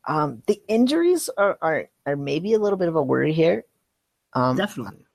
[0.09, 3.65] Um, the injuries are, are are maybe a little bit of a worry here.
[4.33, 5.07] Um, Definitely,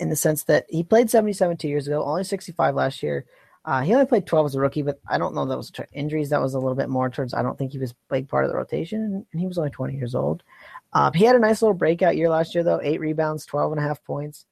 [0.00, 3.26] in the sense that he played 77 two years ago, only 65 last year.
[3.66, 5.86] Uh, he only played 12 as a rookie, but I don't know that was tra-
[5.92, 6.30] injuries.
[6.30, 7.34] That was a little bit more towards.
[7.34, 9.94] I don't think he was big part of the rotation, and he was only 20
[9.94, 10.42] years old.
[10.94, 12.80] Um, he had a nice little breakout year last year, though.
[12.82, 14.46] Eight rebounds, 12 and a half points,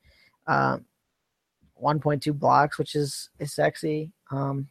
[0.47, 0.85] um,
[1.83, 4.13] 1.2 blocks, which is is sexy.
[4.31, 4.69] Um,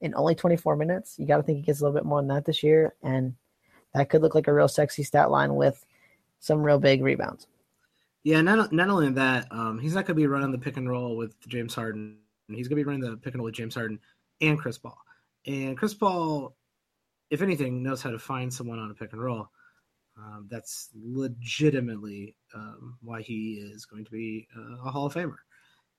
[0.00, 2.28] in only 24 minutes, you got to think he gets a little bit more than
[2.28, 3.36] that this year, and
[3.94, 5.84] that could look like a real sexy stat line with
[6.40, 7.46] some real big rebounds.
[8.24, 8.40] yeah.
[8.40, 11.16] Not not only that, um, he's not going to be running the pick and roll
[11.16, 12.18] with James Harden.
[12.48, 14.00] He's going to be running the pick and roll with James Harden
[14.40, 14.98] and Chris Paul.
[15.46, 16.54] And Chris Paul,
[17.30, 19.48] if anything, knows how to find someone on a pick and roll.
[20.16, 25.36] Um, that's legitimately um, why he is going to be uh, a Hall of Famer.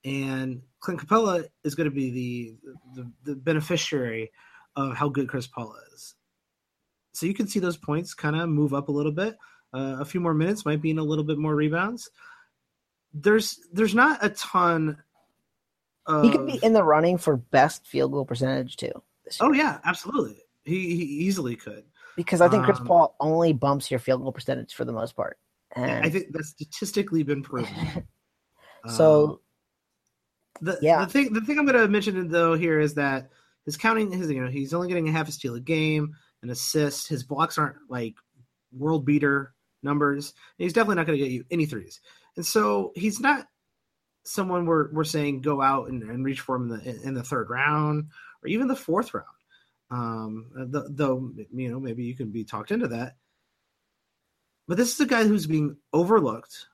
[0.05, 2.55] And Clint Capela is going to be the,
[2.95, 4.31] the the beneficiary
[4.75, 6.15] of how good Chris Paul is.
[7.13, 9.37] So you can see those points kind of move up a little bit.
[9.73, 12.09] Uh, a few more minutes might mean a little bit more rebounds.
[13.13, 14.97] There's there's not a ton.
[16.05, 18.91] Of, He could be in the running for best field goal percentage too.
[19.39, 20.37] Oh yeah, absolutely.
[20.65, 21.83] He, he easily could.
[22.15, 25.15] because I think Chris Um, Paul only bumps your field goal percentage for the most
[25.15, 25.37] part.
[25.75, 27.73] And I think that's statistically been proven.
[28.89, 29.39] so Um,
[30.61, 31.05] the yeah.
[31.05, 33.29] the thing the thing I'm going to mention though here is that
[33.65, 36.49] his counting his you know he's only getting a half a steal a game, an
[36.51, 37.07] assist.
[37.07, 38.15] His blocks aren't like
[38.71, 40.33] world beater numbers.
[40.57, 41.99] He's definitely not going to get you any threes,
[42.35, 43.47] and so he's not
[44.25, 47.23] someone we're we're saying go out and, and reach for him in the in the
[47.23, 48.05] third round
[48.43, 49.27] or even the fourth round.
[49.91, 53.15] Um, th- though you know maybe you can be talked into that,
[54.67, 56.67] but this is a guy who's being overlooked,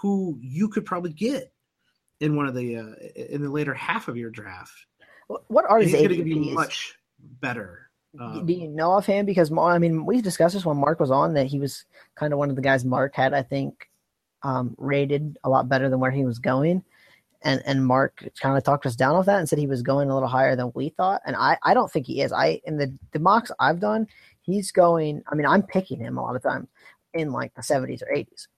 [0.00, 1.52] who you could probably get
[2.20, 4.74] in one of the uh, in the later half of your draft.
[5.48, 6.52] What are He's his going to give you ADPs?
[6.54, 7.87] much better.
[8.18, 9.26] Um, Do you know offhand?
[9.26, 11.84] Because Mar- I mean, we discussed this when Mark was on that he was
[12.14, 13.88] kind of one of the guys Mark had, I think,
[14.42, 16.82] um, rated a lot better than where he was going,
[17.42, 20.10] and and Mark kind of talked us down off that and said he was going
[20.10, 22.32] a little higher than we thought, and I I don't think he is.
[22.32, 24.06] I in the the mocks I've done,
[24.42, 25.22] he's going.
[25.30, 26.68] I mean, I'm picking him a lot of times
[27.14, 28.48] in like the 70s or 80s.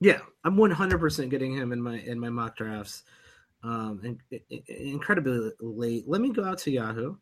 [0.00, 3.04] Yeah, I'm 100% getting him in my in my mock drafts.
[3.64, 6.04] Um, and, and- incredibly late.
[6.08, 7.16] Let me go out to Yahoo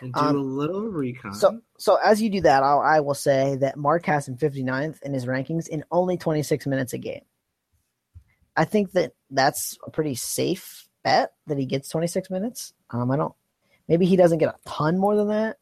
[0.00, 1.34] and do Um, a little recon.
[1.34, 5.02] So, so as you do that, I'll, I will say that Mark has him 59th
[5.02, 7.22] in his rankings in only 26 minutes a game.
[8.56, 12.72] I think that that's a pretty safe bet that he gets 26 minutes.
[12.90, 13.34] Um, I don't,
[13.86, 15.58] maybe he doesn't get a ton more than that,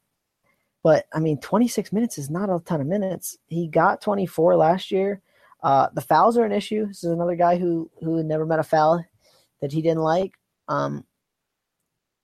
[0.83, 3.37] but I mean, 26 minutes is not a ton of minutes.
[3.49, 5.21] He got 24 last year.
[5.63, 6.87] Uh, the fouls are an issue.
[6.87, 9.05] This is another guy who who never met a foul
[9.61, 10.33] that he didn't like.
[10.69, 11.05] Um,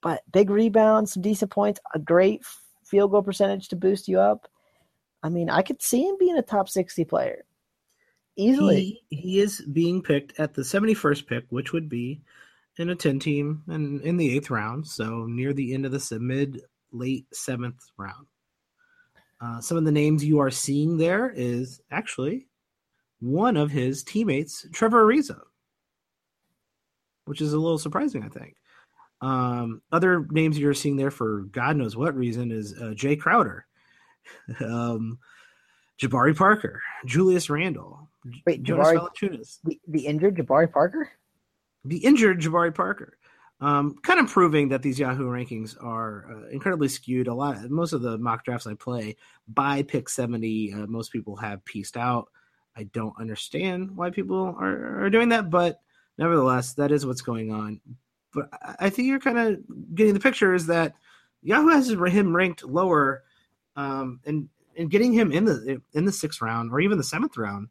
[0.02, 2.44] but big rebounds, some decent points, a great
[2.84, 4.48] field goal percentage to boost you up.
[5.22, 7.44] I mean, I could see him being a top 60 player
[8.36, 9.00] easily.
[9.08, 12.20] he, he is being picked at the 71st pick, which would be
[12.76, 14.86] in a 10 team and in the eighth round.
[14.86, 18.26] So near the end of the mid late seventh round.
[19.40, 22.46] Uh, some of the names you are seeing there is actually
[23.20, 25.40] one of his teammates, Trevor Ariza,
[27.24, 28.56] which is a little surprising, I think.
[29.22, 33.66] Um, other names you're seeing there for God knows what reason is uh, Jay Crowder,
[34.60, 35.18] um,
[36.00, 38.08] Jabari Parker, Julius Randle,
[38.46, 41.08] Wait, Jonas Jabari, the, the injured Jabari Parker?
[41.84, 43.16] the injured Jabari Parker.
[43.60, 47.28] Um, kind of proving that these Yahoo rankings are uh, incredibly skewed.
[47.28, 49.16] A lot, most of the mock drafts I play
[49.46, 52.28] by pick seventy, uh, most people have pieced out.
[52.76, 55.80] I don't understand why people are, are doing that, but
[56.18, 57.80] nevertheless, that is what's going on.
[58.32, 60.94] But I- think you're kind of getting the picture is that
[61.42, 63.24] Yahoo has him ranked lower,
[63.76, 67.36] um, and and getting him in the in the sixth round or even the seventh
[67.36, 67.68] round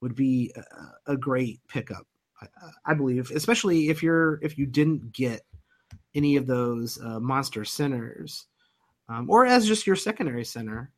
[0.00, 2.06] would be a, a great pickup.
[2.40, 2.46] I,
[2.86, 5.42] I, believe, especially if you're if you didn't get
[6.14, 8.46] any of those uh, monster centers,
[9.08, 10.92] um, or as just your secondary center,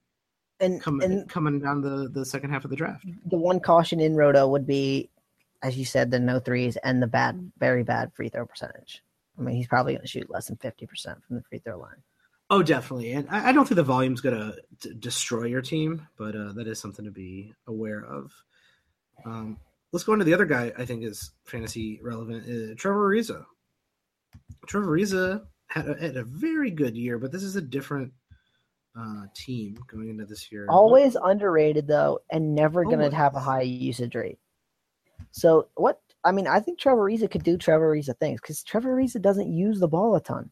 [0.61, 3.05] and, coming and coming down the the second half of the draft.
[3.27, 5.11] The one caution in Roto would be,
[5.63, 9.03] as you said, the no threes and the bad, very bad free throw percentage.
[9.39, 11.79] I mean, he's probably going to shoot less than fifty percent from the free throw
[11.79, 12.03] line.
[12.51, 16.37] Oh, definitely, and I, I don't think the volume's going to destroy your team, but
[16.37, 18.33] uh, that is something to be aware of.
[19.25, 19.59] Um,
[19.93, 20.73] let's go into the other guy.
[20.77, 22.45] I think is fantasy relevant.
[22.45, 23.45] Uh, Trevor Ariza.
[24.67, 28.13] Trevor Ariza had a, had a very good year, but this is a different
[28.99, 30.67] uh, team going into this year.
[30.69, 34.39] Always underrated though, and never going to have a high usage rate.
[35.33, 36.01] So what?
[36.25, 39.53] I mean, I think Trevor Ariza could do Trevor Ariza things because Trevor Ariza doesn't
[39.53, 40.51] use the ball a ton.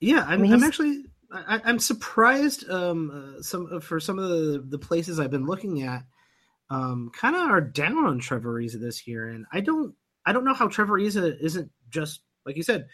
[0.00, 2.68] Yeah, I'm, I mean, I'm actually I, am surprised.
[2.68, 6.04] Um, uh, some uh, for some of the the places I've been looking at,
[6.68, 9.94] um, kind of are down on Trevor Ariza this year, and I don't
[10.26, 12.88] I don't know how Trevor Ariza isn't just like you said,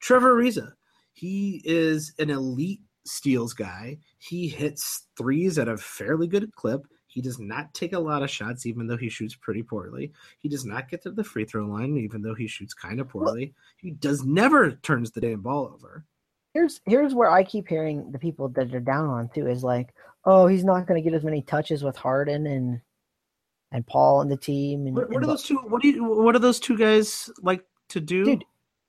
[0.00, 0.72] Trevor Ariza.
[1.12, 3.98] He is an elite steals guy.
[4.18, 6.86] He hits threes at a fairly good clip.
[7.12, 10.12] He does not take a lot of shots, even though he shoots pretty poorly.
[10.38, 13.08] He does not get to the free throw line, even though he shoots kind of
[13.08, 13.52] poorly.
[13.76, 16.04] He does never turns the damn ball over
[16.54, 19.94] here's here's where I keep hearing the people that are down on too is like,
[20.24, 22.80] oh, he's not going to get as many touches with Harden and
[23.72, 24.86] and Paul and the team.
[24.86, 25.56] And, what, what and are those two?
[25.56, 26.04] What do you?
[26.04, 28.24] What are those two guys like to do?
[28.24, 28.44] Dude,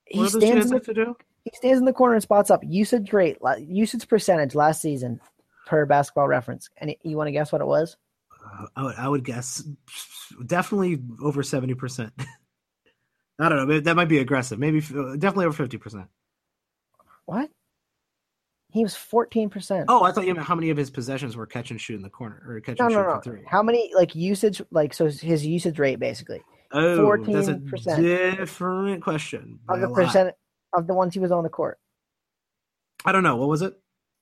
[0.05, 1.17] he stands in the, like to do?
[1.45, 2.61] He stands in the corner and spots up.
[2.65, 5.19] Usage rate, usage percentage last season
[5.65, 6.69] per Basketball Reference.
[6.78, 7.97] And you want to guess what it was?
[8.43, 9.63] Uh, I, would, I would guess
[10.45, 12.13] definitely over seventy percent.
[13.39, 13.79] I don't know.
[13.79, 14.59] That might be aggressive.
[14.59, 16.07] Maybe definitely over fifty percent.
[17.25, 17.49] What?
[18.71, 19.85] He was fourteen percent.
[19.87, 22.01] Oh, I thought you meant how many of his possessions were catch and shoot in
[22.01, 23.15] the corner or catch no, and no, shoot no.
[23.15, 23.41] for three.
[23.47, 26.41] How many like usage like so his usage rate basically?
[26.71, 27.33] Oh, 14%.
[27.33, 29.59] that's a different question.
[29.69, 30.33] Of the percent
[30.73, 31.77] of the ones he was on the court.
[33.05, 33.35] I don't know.
[33.35, 33.73] What was it?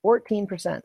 [0.01, 0.83] Fourteen percent.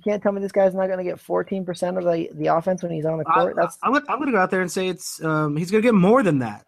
[0.00, 2.46] You can't tell me this guy's not going to get fourteen percent of the, the
[2.46, 3.54] offense when he's on the court.
[3.58, 5.82] I, That's I'm, I'm going to go out there and say it's um, he's going
[5.82, 6.64] to get more than that.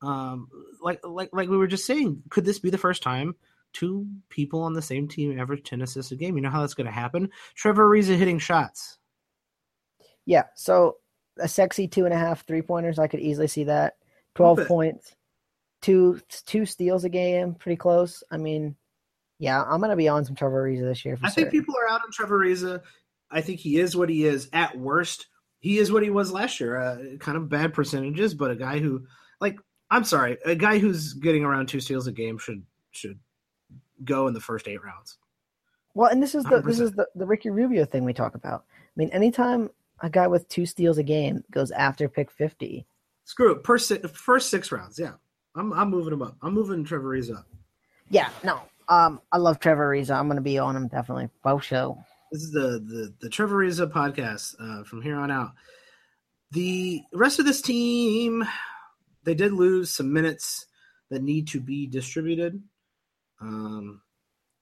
[0.00, 0.48] Um,
[0.80, 3.34] like like like we were just saying, could this be the first time
[3.74, 6.36] two people on the same team average ten assists a game?
[6.36, 7.28] You know how that's going to happen.
[7.54, 8.96] Trevor Ariza hitting shots.
[10.24, 10.96] Yeah, so
[11.38, 13.96] a sexy two and a half three pointers, I could easily see that.
[14.34, 15.14] Twelve points,
[15.82, 18.22] two two steals a game, pretty close.
[18.30, 18.76] I mean,
[19.38, 21.18] yeah, I'm gonna be on some Trevor Ariza this year.
[21.22, 22.80] I think people are out on Trevor Ariza.
[23.30, 24.48] I think he is what he is.
[24.52, 25.26] At worst,
[25.58, 26.78] he is what he was last year.
[26.78, 29.04] Uh, kind of bad percentages, but a guy who,
[29.40, 29.58] like,
[29.90, 32.62] I'm sorry, a guy who's getting around two steals a game should
[32.92, 33.18] should
[34.04, 35.18] go in the first eight rounds.
[35.94, 36.64] Well, and this is the 100%.
[36.64, 38.64] this is the, the Ricky Rubio thing we talk about.
[38.70, 39.70] I mean, anytime
[40.00, 42.86] a guy with two steals a game goes after pick fifty,
[43.24, 43.66] screw it.
[43.66, 45.12] First first six rounds, yeah.
[45.54, 46.36] I'm I'm moving him up.
[46.42, 47.46] I'm moving Trevor Ariza up.
[48.08, 48.60] Yeah, no.
[48.88, 50.16] Um, I love Trevor Ariza.
[50.16, 51.28] I'm going to be on him definitely.
[51.42, 51.98] Both show.
[52.32, 55.52] This is the the the Trevor Ariza podcast uh, from here on out.
[56.52, 58.44] The rest of this team
[59.26, 60.66] they did lose some minutes
[61.10, 62.62] that need to be distributed.
[63.40, 64.00] Um,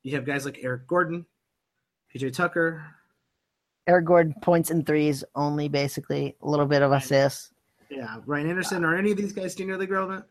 [0.02, 1.26] you have guys like Eric Gordon,
[2.14, 2.84] PJ Tucker.
[3.86, 7.50] Eric Gordon points and threes only, basically a little bit of assists.
[7.90, 8.84] Yeah, Ryan Anderson.
[8.84, 10.24] Are any of these guys senior league relevant?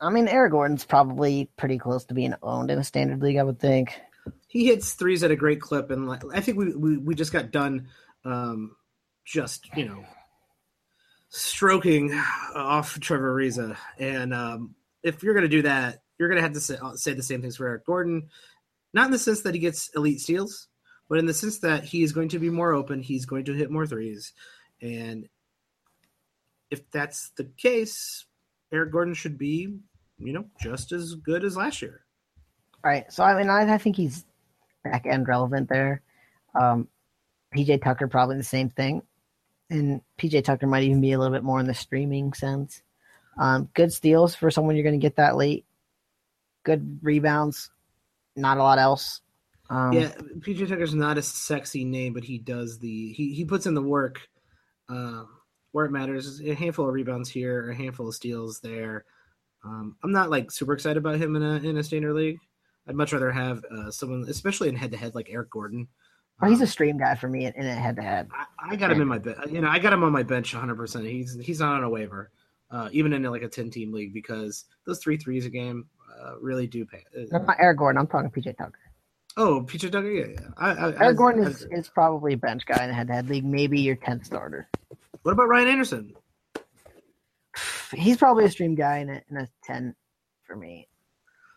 [0.00, 3.36] I mean, Eric Gordon's probably pretty close to being owned in a standard league.
[3.36, 4.00] I would think
[4.48, 7.50] he hits threes at a great clip, and I think we we, we just got
[7.50, 7.88] done,
[8.24, 8.76] um,
[9.24, 10.04] just you know,
[11.28, 12.12] stroking
[12.54, 13.76] off Trevor Ariza.
[13.98, 16.96] And um, if you're going to do that, you're going to have to say, uh,
[16.96, 18.28] say the same things for Eric Gordon.
[18.92, 20.68] Not in the sense that he gets elite steals,
[21.08, 23.02] but in the sense that he is going to be more open.
[23.02, 24.32] He's going to hit more threes.
[24.82, 25.28] And
[26.70, 28.24] if that's the case,
[28.72, 29.78] Eric Gordon should be,
[30.20, 32.04] you know, just as good as last year.
[32.84, 33.10] All right.
[33.12, 34.24] So, I mean, I, I think he's
[34.84, 36.02] back end relevant there.
[36.58, 36.88] Um,
[37.56, 39.02] PJ Tucker, probably the same thing
[39.70, 42.82] and PJ Tucker might even be a little bit more in the streaming sense.
[43.38, 45.64] Um, good steals for someone you're going to get that late.
[46.64, 47.70] Good rebounds.
[48.36, 49.20] Not a lot else.
[49.70, 50.10] Um, yeah,
[50.40, 53.82] PJ Tucker's not a sexy name, but he does the he he puts in the
[53.82, 54.28] work
[54.88, 55.22] uh,
[55.70, 56.42] where it matters.
[56.42, 59.04] A handful of rebounds here, a handful of steals there.
[59.64, 62.38] Um, I'm not like super excited about him in a in a standard league.
[62.88, 65.86] I'd much rather have uh, someone, especially in head to head, like Eric Gordon,
[66.42, 68.28] Oh, he's a stream guy for me in, in a head to head.
[68.58, 69.38] I got him in my bench.
[69.50, 70.74] You know, I got him on my bench 100.
[70.74, 72.30] percent He's he's not on a waiver,
[72.70, 75.86] uh, even in like a 10 team league because those three threes a game
[76.18, 77.04] uh, really do pay.
[77.30, 78.00] That's not Eric Gordon.
[78.00, 78.72] I'm talking PJ Tucker.
[79.36, 80.10] Oh, PJ Tucker.
[80.10, 80.48] Yeah, yeah.
[80.56, 83.12] I, I, Eric I, Gordon is, is probably a bench guy in a head to
[83.12, 83.44] head league.
[83.44, 84.68] Maybe your 10th starter.
[85.22, 86.14] What about Ryan Anderson?
[87.92, 89.94] He's probably a stream guy in a, in a ten
[90.44, 90.88] for me.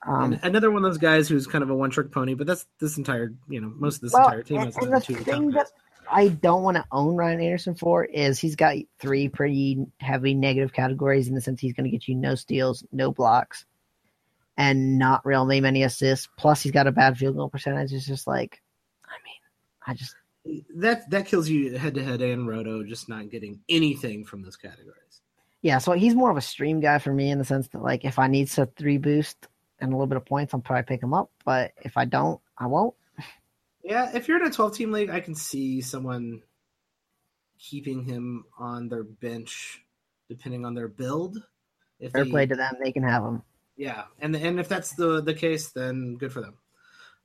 [0.06, 2.66] Um, another one of those guys who's kind of a one trick pony, but that's
[2.80, 4.62] this entire you know most of this well, entire team.
[4.62, 5.68] And, and the thing that
[6.12, 10.74] I don't want to own Ryan Anderson for is he's got three pretty heavy negative
[10.74, 13.66] categories in the sense he's going to get you no steals, no blocks,
[14.58, 16.28] and not really many assists.
[16.38, 17.94] Plus, he's got a bad field goal percentage.
[17.94, 18.62] It's just like,
[19.06, 20.16] I mean, I just
[20.76, 24.58] that that kills you head to head and roto just not getting anything from those
[24.58, 25.22] categories.
[25.64, 28.04] Yeah, so he's more of a stream guy for me in the sense that like
[28.04, 29.48] if I need a three boost
[29.80, 31.32] and a little bit of points, I'll probably pick him up.
[31.46, 32.94] But if I don't, I won't.
[33.84, 36.42] Yeah, if you're in a 12 team league, I can see someone
[37.58, 39.82] keeping him on their bench
[40.30, 41.42] depending on their build.
[42.00, 43.42] If Fair they, play to them, they can have him.
[43.78, 46.56] Yeah, and and if that's the the case, then good for them.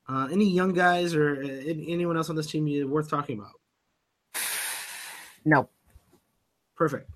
[0.08, 3.52] Uh, any young guys or uh, anyone else on this team you worth talking about?
[5.44, 5.68] No.
[6.76, 7.08] Perfect.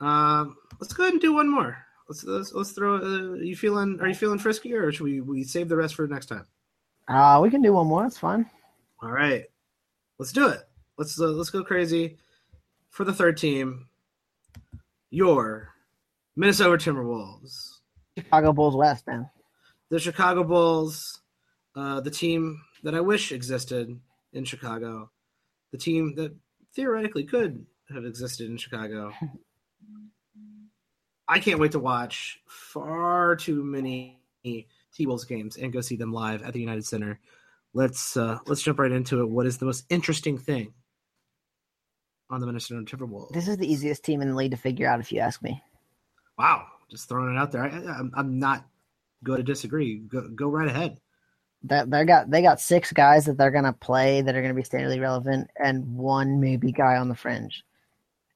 [0.00, 1.78] Um, let's go ahead and do one more.
[2.08, 2.96] Let's let's, let's throw.
[2.96, 3.98] Uh, you feeling?
[4.00, 6.46] Are you feeling frisky, or should we we save the rest for next time?
[7.06, 8.06] Uh, we can do one more.
[8.06, 8.48] It's fine.
[9.02, 9.44] All right,
[10.18, 10.60] let's do it.
[10.96, 12.16] Let's uh, let's go crazy
[12.90, 13.88] for the third team.
[15.10, 15.74] Your
[16.36, 17.78] Minnesota Timberwolves,
[18.16, 19.28] Chicago Bulls West, man.
[19.90, 21.20] The Chicago Bulls,
[21.76, 23.98] uh, the team that I wish existed
[24.32, 25.10] in Chicago,
[25.72, 26.34] the team that
[26.74, 29.12] theoretically could have existed in Chicago.
[31.28, 36.12] I can't wait to watch far too many T Wolves games and go see them
[36.12, 37.20] live at the United Center.
[37.74, 39.28] Let's uh, let's jump right into it.
[39.28, 40.72] What is the most interesting thing
[42.30, 43.32] on the Minnesota Timberwolves?
[43.32, 45.62] This is the easiest team in the league to figure out, if you ask me.
[46.38, 47.64] Wow, just throwing it out there.
[47.64, 48.66] I, am I'm not
[49.22, 49.98] going to disagree.
[49.98, 50.98] Go, go right ahead.
[51.64, 54.62] That they got they got six guys that they're gonna play that are gonna be
[54.62, 57.64] standardly relevant, and one maybe guy on the fringe,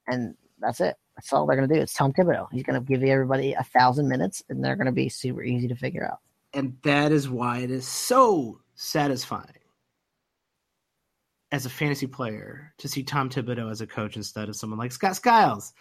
[0.09, 0.97] and that's it.
[1.23, 1.81] That's all they're going to do.
[1.81, 2.49] It's Tom Thibodeau.
[2.51, 5.69] He's going to give everybody a thousand minutes, and they're going to be super easy
[5.69, 6.19] to figure out.
[6.53, 9.47] And that is why it is so satisfying
[11.53, 14.91] as a fantasy player to see Tom Thibodeau as a coach instead of someone like
[14.91, 15.73] Scott Skiles.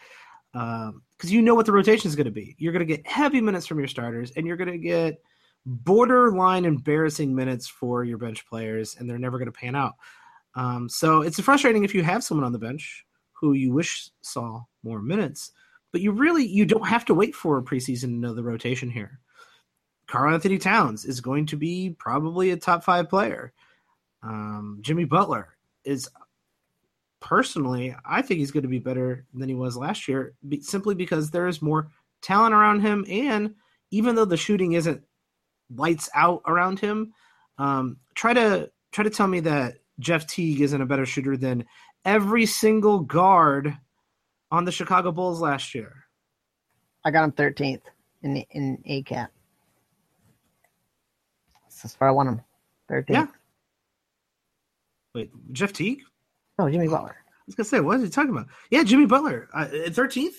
[0.54, 2.56] Because um, you know what the rotation is going to be.
[2.60, 5.24] You're going to get heavy minutes from your starters, and you're going to get
[5.66, 9.94] borderline embarrassing minutes for your bench players, and they're never going to pan out.
[10.54, 13.06] Um, so it's frustrating if you have someone on the bench
[13.42, 15.52] who you wish saw more minutes.
[15.92, 18.90] But you really you don't have to wait for a preseason to know the rotation
[18.90, 19.20] here.
[20.08, 23.54] Karl-Anthony Towns is going to be probably a top five player.
[24.24, 26.10] Um, Jimmy Butler is
[27.20, 31.32] personally, I think he's going to be better than he was last year, simply because
[31.32, 31.88] there is more
[32.22, 33.56] talent around him, and
[33.90, 35.04] even though the shooting isn't
[35.76, 37.14] lights out around him,
[37.58, 41.66] um, try to try to tell me that Jeff Teague isn't a better shooter than
[42.06, 43.78] every single guard
[44.52, 46.06] on the Chicago Bulls last year.
[47.04, 47.82] I got him 13th
[48.24, 49.28] in in ACAT.
[51.82, 52.42] That's where I want him.
[52.92, 53.06] 13th.
[53.10, 53.28] Yeah.
[55.16, 56.02] Wait, Jeff Teague?
[56.60, 57.16] No, Jimmy Butler.
[57.18, 58.48] I was gonna say, what are you talking about?
[58.70, 60.36] Yeah, Jimmy Butler uh, at 13th.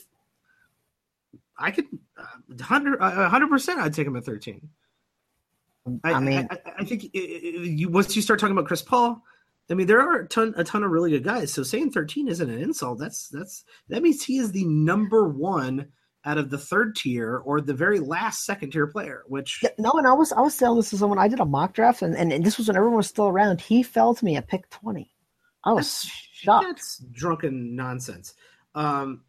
[1.59, 1.87] I could
[2.17, 3.81] uh, hundred uh, hundred percent.
[3.81, 4.69] I'd take him at 13.
[6.05, 8.67] I, I mean, I, I, I think it, it, you, once you start talking about
[8.67, 9.23] Chris Paul,
[9.73, 11.51] I mean, there are a ton, a ton of really good guys.
[11.51, 12.99] So saying 13 isn't an insult.
[12.99, 15.89] That's that's that means he is the number one
[16.27, 19.23] out of the third tier or the very last second tier player.
[19.29, 21.19] Which yeah, no, and I was I was telling this to someone.
[21.19, 23.63] I did a mock draft, and, and, and this was when everyone was still around.
[23.63, 25.11] He fell to me at pick 20.
[25.65, 26.67] I was that's, shocked.
[26.67, 28.35] That's drunken nonsense.
[28.75, 29.23] Um,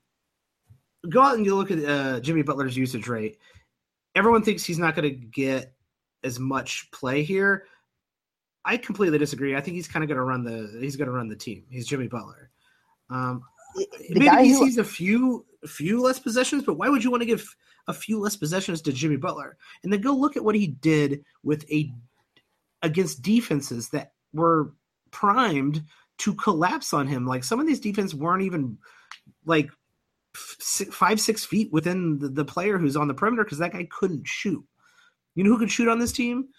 [1.10, 3.38] go out and you look at uh, Jimmy Butler's usage rate.
[4.14, 5.74] Everyone thinks he's not going to get
[6.24, 7.66] as much play here.
[8.66, 9.56] I completely disagree.
[9.56, 11.64] I think he's kind of going to run the he's going to run the team.
[11.70, 12.50] He's Jimmy Butler.
[13.10, 13.44] Um,
[14.10, 17.28] maybe he who, sees a few few less possessions, but why would you want to
[17.28, 17.56] give
[17.88, 19.58] a few less possessions to Jimmy Butler?
[19.84, 21.94] And then go look at what he did with a
[22.82, 24.72] against defenses that were
[25.12, 25.84] primed
[26.20, 27.26] to collapse on him.
[27.26, 28.78] Like some of these defenses weren't even
[29.46, 29.70] like
[30.36, 34.28] five six feet within the, the player who's on the perimeter because that guy couldn't
[34.28, 34.64] shoot.
[35.36, 36.50] You know who could shoot on this team?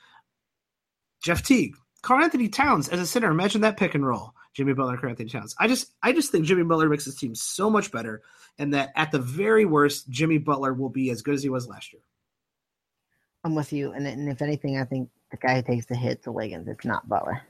[1.23, 1.77] Jeff Teague.
[2.05, 3.31] Karl-Anthony Towns as a center.
[3.31, 4.35] Imagine that pick and roll.
[4.53, 5.57] Jimmy Butler, Karl-Anthony Towns.
[5.59, 8.23] I just I just think Jimmy Butler makes his team so much better,
[8.59, 11.67] and that at the very worst, Jimmy Butler will be as good as he was
[11.67, 12.03] last year.
[13.43, 16.23] I'm with you, and, and if anything, I think the guy who takes the hit
[16.25, 16.69] to Wiggins.
[16.69, 17.43] It's not Butler.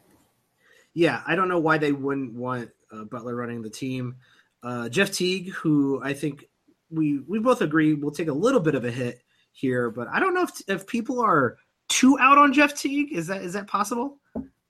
[0.95, 4.17] Yeah, I don't know why they wouldn't want uh, Butler running the team.
[4.63, 6.49] Uh, Jeff Teague, who I think
[6.91, 10.21] we we both agree will take a little bit of a hit here, but I
[10.21, 13.13] don't know if if people are too out on Jeff Teague.
[13.13, 14.19] Is that is that possible?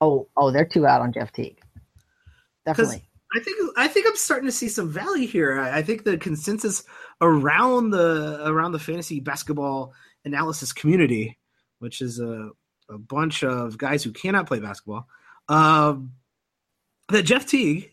[0.01, 1.61] Oh, oh, they're two out on Jeff Teague.
[2.67, 3.09] Definitely.
[3.35, 5.59] I think I think I'm starting to see some value here.
[5.59, 6.85] I, I think the consensus
[7.21, 9.93] around the around the fantasy basketball
[10.25, 11.39] analysis community,
[11.79, 12.51] which is a
[12.89, 15.09] a bunch of guys who cannot play basketball,
[15.49, 16.13] um,
[17.09, 17.91] that Jeff Teague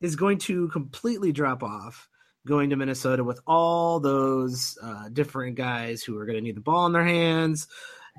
[0.00, 2.08] is going to completely drop off
[2.46, 6.60] going to Minnesota with all those uh, different guys who are going to need the
[6.60, 7.68] ball in their hands,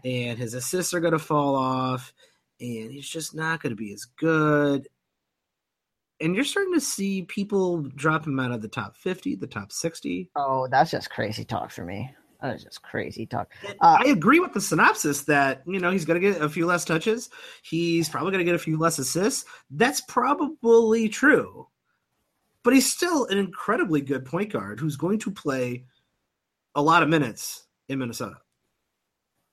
[0.05, 2.13] and his assists are going to fall off,
[2.59, 4.87] and he's just not going to be as good.
[6.21, 9.71] And you're starting to see people drop him out of the top 50, the top
[9.71, 10.29] 60.
[10.35, 12.13] Oh, that's just crazy talk for me.
[12.41, 13.51] That is just crazy talk.
[13.65, 16.65] Uh, I agree with the synopsis that you know he's going to get a few
[16.65, 17.29] less touches.
[17.63, 19.43] He's probably going to get a few less assists.
[19.71, 21.67] That's probably true,
[22.63, 25.83] but he's still an incredibly good point guard who's going to play
[26.75, 28.37] a lot of minutes in Minnesota.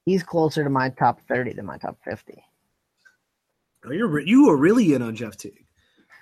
[0.07, 2.43] He's closer to my top thirty than my top fifty.
[3.85, 5.67] Oh, you're you are really in on Jeff Teague.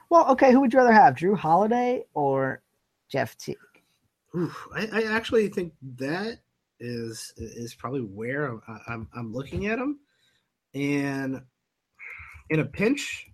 [0.08, 2.62] Well, okay, who would you rather have, Jrue Holiday or
[3.08, 3.56] Jeff Teague?
[4.34, 6.40] Oof, I, I actually think that
[6.80, 10.00] is is probably where I'm I'm, I'm looking at him,
[10.74, 11.42] and
[12.50, 13.28] in a pinch,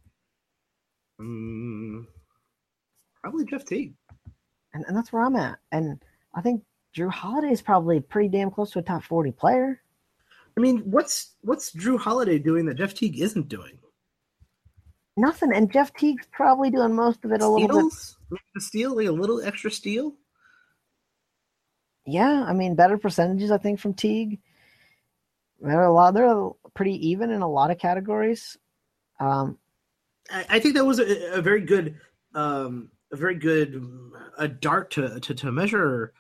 [1.20, 2.09] um,
[3.22, 3.94] probably Jeff Teague.
[4.74, 5.59] And, and that's where I'm at.
[5.72, 6.03] And
[6.34, 6.62] I think
[6.96, 9.80] Jrue Holiday is probably pretty damn close to a top forty player.
[10.57, 13.78] I mean, what's what's Jrue Holiday doing that Jeff Teague isn't doing?
[15.16, 15.53] Nothing.
[15.55, 17.61] And Jeff Teague's probably doing most of it a Steals?
[17.61, 17.90] little
[18.30, 18.40] bit.
[18.57, 20.14] A steal, like a little extra steal.
[22.07, 24.40] Yeah, I mean, better percentages, I think, from Teague.
[25.61, 26.14] They're a lot.
[26.14, 28.57] They're pretty even in a lot of categories.
[29.18, 29.59] Um,
[30.30, 31.96] I, I think that was a, a very good,
[32.34, 33.84] um, a very good
[34.38, 36.12] a dart to to, to measure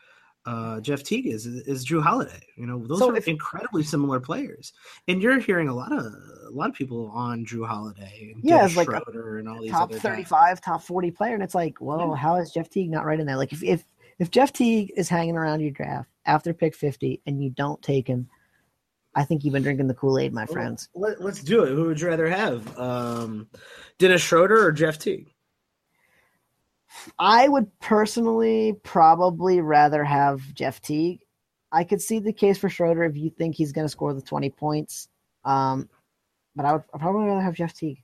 [0.50, 2.42] uh, Jeff Teague is is Jrue Holiday.
[2.56, 4.72] You know, those So are if- incredibly similar players,
[5.08, 8.56] and you're hearing a lot of a lot of people on Jrue Holiday, and Yeah,
[8.58, 10.00] Dennis it's like a and all these top guys.
[10.00, 12.16] thirty-five, top forty player, and it's like, whoa, Yeah.
[12.16, 13.36] how is Jeff Teague not right in there?
[13.36, 13.84] Like, if if
[14.18, 18.06] if Jeff Teague is hanging around your draft after pick fifty and you don't take
[18.08, 18.28] him,
[19.14, 20.88] I think you've been drinking the Kool Aid, my friends.
[20.94, 21.70] Let, let's do it.
[21.70, 23.48] Who would you rather have, um,
[23.98, 25.32] Dennis Schroeder or Jeff Teague?
[27.18, 31.20] I would personally probably rather have Jeff Teague.
[31.72, 34.22] I could see the case for Schroeder if you think he's going to score the
[34.22, 35.08] 20 points.
[35.44, 35.88] Um,
[36.56, 38.02] but I would I'd probably rather have Jeff Teague.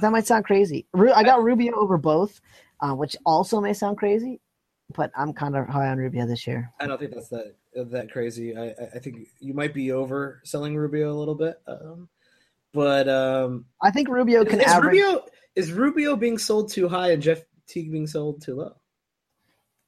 [0.00, 0.86] That might sound crazy.
[0.94, 2.40] Ru- I got Rubio over both,
[2.80, 4.40] uh, which also may sound crazy,
[4.94, 6.72] but I'm kind of high on Rubio this year.
[6.80, 8.56] I don't think that's that that crazy.
[8.56, 12.08] I I- think you might be overselling Rubio a little bit, um,
[12.72, 14.94] but um, I think Rubio can is average.
[15.00, 15.24] Rubio
[15.56, 18.76] is Rubio being sold too high and Jeff Teague being sold too low?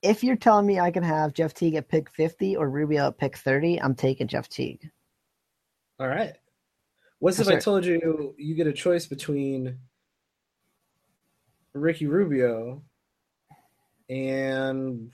[0.03, 3.19] If you're telling me I can have Jeff Teague at pick 50 or Rubio at
[3.19, 4.91] pick 30, I'm taking Jeff Teague.
[5.99, 6.35] All right.
[7.19, 9.77] What's if I told you you get a choice between
[11.75, 12.83] Ricky Rubio
[14.09, 15.11] and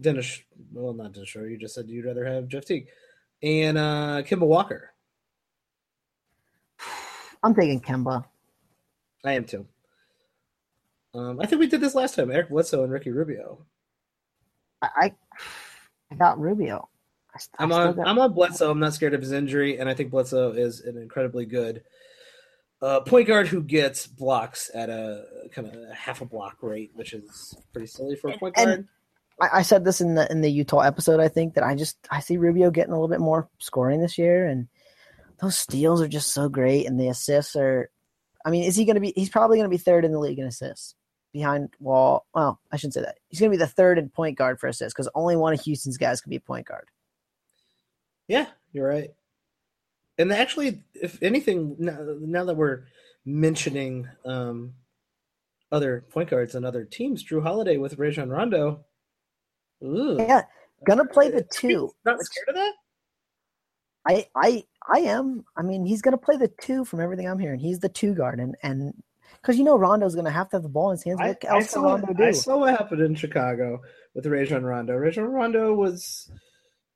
[0.00, 0.40] Dennis?
[0.72, 1.50] Well, not Dennis Schroeder.
[1.50, 2.86] You just said you'd rather have Jeff Teague
[3.42, 4.92] and uh, Kemba Walker.
[7.42, 8.24] I'm taking Kemba.
[9.24, 9.66] I am too.
[11.14, 12.30] Um, I think we did this last time.
[12.30, 13.64] Eric Bledsoe and Ricky Rubio.
[14.82, 15.14] I, I,
[16.10, 16.88] I got Rubio.
[17.34, 17.94] I, I I'm on.
[17.96, 18.70] got- I'm on Bledsoe.
[18.70, 21.82] I'm not scared of his injury, and I think Bledsoe is an incredibly good
[22.82, 27.12] uh, point guard who gets blocks at a kind of half a block rate, which
[27.12, 28.88] is pretty silly for a point And- guard.
[29.40, 31.18] I, I said this in the in the Utah episode.
[31.18, 34.16] I think that I just I see Rubio getting a little bit more scoring this
[34.16, 34.68] year, and
[35.40, 37.90] those steals are just so great, and the assists are.
[38.44, 39.12] I mean, is he going to be?
[39.16, 40.94] He's probably going to be third in the league in assists,
[41.34, 42.24] behind Wall.
[42.32, 43.18] Well, I shouldn't say that.
[43.28, 45.60] He's going to be the third in point guard for assists because only one of
[45.60, 46.88] Houston's guys can be a point guard.
[48.28, 49.10] Yeah, you're right.
[50.16, 52.84] And actually, if anything, now, now that we're
[53.26, 54.72] mentioning um,
[55.72, 58.84] other point guards and other teams, Jrue Holiday with Rajon Rondo.
[59.82, 60.16] Ooh.
[60.18, 60.42] Yeah,
[60.86, 61.90] gonna play the two.
[62.04, 62.74] Not scared of that?
[64.06, 65.44] I I I am.
[65.56, 67.58] I mean, he's going to play the two from everything I'm hearing.
[67.58, 68.94] He's the two guard, and and
[69.40, 71.20] because you know Rondo's going to have to have the ball in his hands.
[71.20, 72.24] I, What I else can saw, Rondo do?
[72.24, 73.80] I saw what happened in Chicago
[74.14, 74.94] with Rajon Rondo.
[74.94, 76.30] Rajon Rondo was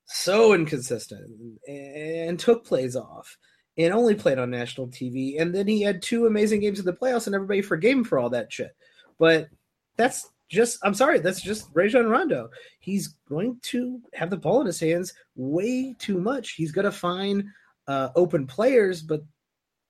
[0.04, 1.30] so inconsistent
[1.68, 3.36] and took plays off
[3.76, 5.40] and only played on national TV.
[5.40, 8.18] And then he had two amazing games in the playoffs, and everybody forgave him for
[8.18, 8.74] all that shit.
[9.18, 9.48] But
[9.96, 12.48] that's just, I'm sorry, that's just Rajon Rondo.
[12.80, 16.52] He's going to have the ball in his hands way too much.
[16.52, 17.44] He's going to find
[17.86, 19.22] uh, open players, but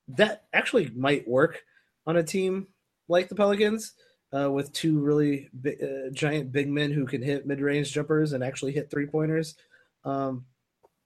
[0.09, 1.61] that actually might work
[2.09, 2.65] on a team
[3.07, 3.93] like the Pelicans
[4.35, 8.43] uh, with two really big, uh, giant big men who can hit mid-range jumpers and
[8.43, 9.55] actually hit three pointers.
[10.03, 10.45] Um,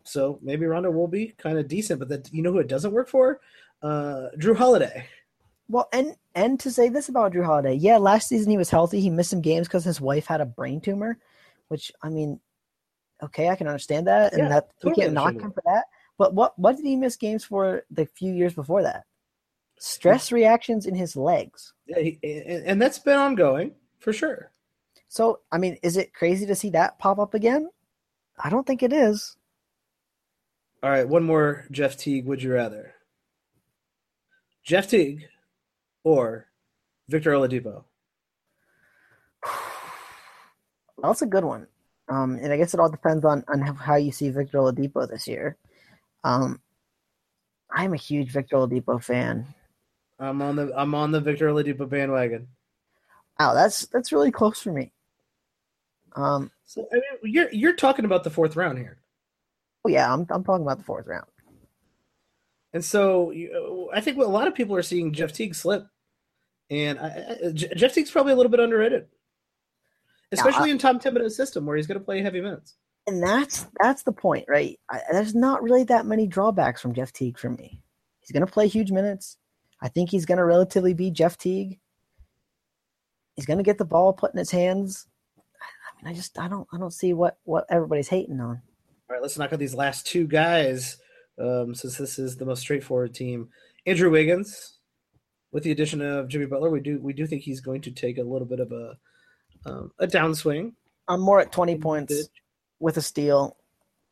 [0.06, 2.93] so maybe Rondo will be kind of decent, but that you know who it doesn't
[2.93, 3.41] work for?
[3.82, 5.06] Uh, Jrue Holiday.
[5.68, 9.01] Well, and and to say this about Jrue Holiday, yeah, last season he was healthy.
[9.01, 11.18] He missed some games because his wife had a brain tumor,
[11.68, 12.39] which I mean,
[13.22, 15.86] okay, I can understand that, and Yeah, that we can't knock him for that.
[16.18, 19.04] But what what did he miss games for the few years before that?
[19.86, 21.74] Stress reactions in his legs.
[21.88, 22.18] Yeah, he,
[22.66, 24.50] and, that's been ongoing for sure.
[25.10, 27.70] So I mean, is it crazy to see that pop up again?
[28.42, 29.36] I don't think it is.
[30.82, 32.26] All right, one more Jeff Teague.
[32.28, 32.94] Would you rather?
[34.64, 35.26] Jeff Teague
[36.06, 36.48] or
[37.10, 37.84] Victor Oladipo?
[41.04, 41.68] That's a good one.
[42.08, 45.28] Um, and I guess it all depends on on how you see Victor Oladipo this
[45.28, 45.58] year.
[46.24, 46.62] Um,
[47.70, 49.54] I'm a huge Victor Oladipo fan.
[50.24, 52.48] I'm on the I'm on the Victor Oladipo bandwagon.
[53.40, 54.92] Wow, that's that's really close for me.
[56.16, 59.00] Um, So I mean, you're you're talking about the fourth round here,
[59.86, 61.26] oh yeah, I'm I'm talking about the fourth round.
[62.74, 65.86] and so you, I think what a lot of people are seeing Jeff Teague slip,
[66.70, 69.08] and I, I, Jeff Teague's probably a little bit underrated,
[70.32, 72.76] especially in Tom Thibodeau's system where he's going to play heavy minutes.
[73.08, 74.80] And that's that's the point, right?
[75.12, 77.82] There's not really that many drawbacks from Jeff Teague for me.
[78.22, 79.38] He's going to play huge minutes.
[79.84, 81.78] I think he's going to relatively be Jeff Teague.
[83.36, 85.08] He's going to get the ball put in his hands.
[85.46, 88.62] I mean, I just I don't I don't see what what everybody's hating on.
[89.10, 90.98] All right, let's knock out these last two guys,
[91.38, 93.50] um, since this is the most straightforward team.
[93.86, 94.78] Andrew Wiggins,
[95.52, 98.18] with the addition of Jimmy Butler, we do we do think he's going to take
[98.18, 98.98] a little bit of a
[99.66, 100.74] um, a downswing.
[101.10, 102.30] I'm more at 20 points
[102.80, 103.58] with a steal,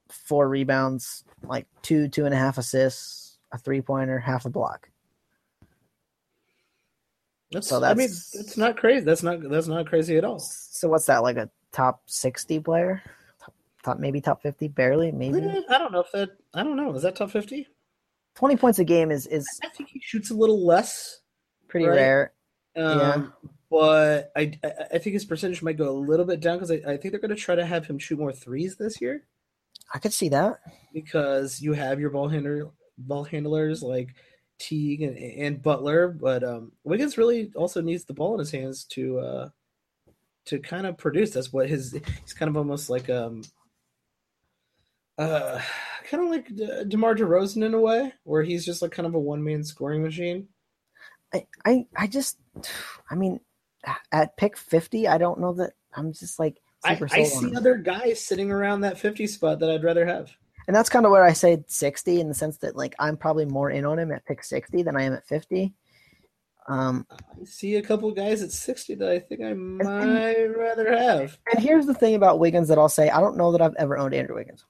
[0.10, 4.91] four rebounds, like two, two and a half assists, a three pointer, half a block.
[7.52, 9.04] That's, So I mean, that's- it's not crazy.
[9.04, 10.40] That's not that's not crazy at all.
[10.40, 13.02] So what's that, like a top 60 player?
[13.40, 15.40] Top, top maybe top 50, barely, maybe.
[15.42, 16.30] Eh, I don't know if that.
[16.54, 16.94] I don't know.
[16.96, 17.68] Is that top fifty?
[18.36, 21.20] 20 points a game is is I think he shoots a little less.
[21.68, 21.96] pretty Right.
[21.96, 22.34] rare.
[22.76, 23.28] Um, Yeah.
[23.70, 26.76] But I, I I think his percentage might go a little bit down because I,
[26.86, 29.24] I think they're going to try to have him shoot more threes this year
[29.94, 30.60] I could see that.
[30.94, 34.10] because you have your ball handler ball handlers like
[34.62, 38.84] Teague and, and Butler, but um, Wiggins really also needs the ball in his hands
[38.92, 39.50] to uh,
[40.46, 41.32] to kind of produce.
[41.32, 41.92] That's what his
[42.22, 43.42] he's kind of almost like um
[45.18, 45.60] uh
[46.10, 49.16] kind of like De- DeMar DeRozan in a way, where he's just like kind of
[49.16, 50.48] a one man scoring machine.
[51.34, 52.38] I, I, I just,
[53.10, 53.40] I mean,
[54.12, 57.76] at pick 50, I don't know that I'm just like I, super I see other
[57.76, 60.36] guys sitting around that fifty spot that I'd rather have.
[60.68, 63.46] And that's kind of where I say 60 in the sense that like I'm probably
[63.46, 65.74] more in on him at pick 60 than I am at 50.
[66.68, 71.38] Um, I see a couple guys at sixty that I think I might rather have.
[71.52, 73.98] and here's the thing about Wiggins that I'll say I don't know that I've ever
[73.98, 74.66] owned Andrew Wiggins.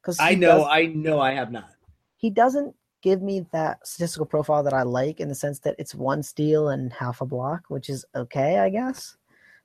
[0.00, 1.68] Because I know, I know, I have not.
[2.16, 5.94] he doesn't give me that statistical profile that I like in the sense that it's
[5.94, 9.16] one steal and half a block, which is okay, I guess.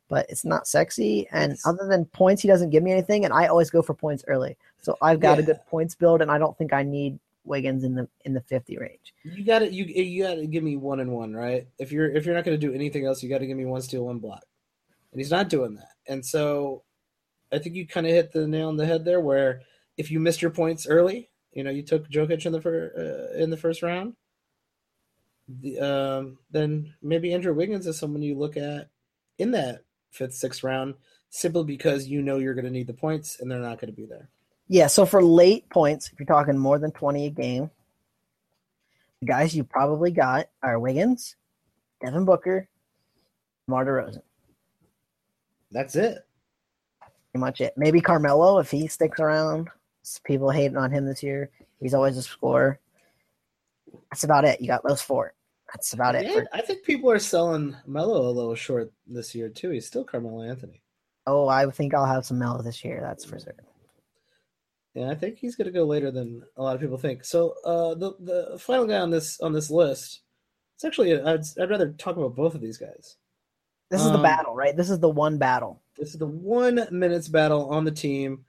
[0.07, 1.27] But it's not sexy.
[1.31, 3.25] And other than points, he doesn't give me anything.
[3.25, 4.55] And I always go for points early.
[4.81, 7.95] So I've got a good points build, and I don't think I need Wiggins in
[7.95, 9.13] the in the 50 range.
[9.23, 11.67] You got to you you got to give me one and one, right?
[11.79, 13.65] If you're if you're not going to do anything else, you got to give me
[13.65, 14.43] one steal, one block,
[15.11, 15.91] and he's not doing that.
[16.07, 16.83] And so,
[17.51, 19.19] I think you kind of hit the nail on the head there.
[19.19, 19.61] Where
[19.97, 23.41] if you missed your points early, you know, you took Jokic in the fir- uh,
[23.41, 24.15] in the first round,
[25.47, 28.89] the, um, then maybe Andrew Wiggins is someone you look at
[29.37, 29.81] in that
[30.16, 30.95] fifth, sixth round,
[31.30, 33.95] simply because you know you're going to need the points and they're not going to
[33.95, 34.30] be there.
[34.68, 37.70] Yeah, so for late points, if you're talking more than 20 a game,
[39.22, 41.36] the guys you probably got are Wiggins,
[42.03, 42.68] Devin Booker,
[43.68, 44.22] Mar DeRozan.
[45.72, 46.26] That's it.
[47.32, 47.74] Pretty much it.
[47.78, 49.70] Maybe Carmelo if he sticks around.
[50.24, 51.49] People hating on him this year.
[51.82, 52.80] He's always a scorer.
[54.11, 54.61] That's about it.
[54.61, 55.34] You got those four.
[55.76, 56.26] That's about it.
[56.26, 59.71] Yeah, for- I think people are selling Melo a little short this year too.
[59.71, 60.82] He's still Carmelo Anthony.
[61.28, 62.99] oh, I think I'll have some Melo this year.
[63.01, 63.65] That's for certain.
[64.93, 67.26] Yeah, I think he's going to go later than a lot of people think.
[67.26, 70.21] So uh, the the final guy on this on this list,
[70.76, 73.17] it's actually I'd, I'd rather talk about both of these guys.
[73.91, 74.76] This is the Um, battle, right?
[74.76, 75.82] This is the one battle.
[75.97, 78.45] This is the one minutes battle on the team.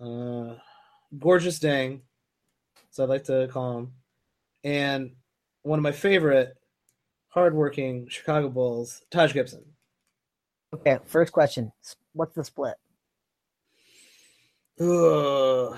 [0.00, 0.56] Uh,
[1.14, 2.00] Gorgui Dieng,
[2.90, 3.92] so I'd like to call him,
[4.64, 5.12] and
[5.62, 6.56] one of my favorite,
[7.32, 9.64] hardworking Chicago Bulls, Taj Gibson.
[10.74, 11.72] Okay, first question.
[12.12, 12.74] What's the split?
[14.80, 15.76] Ugh,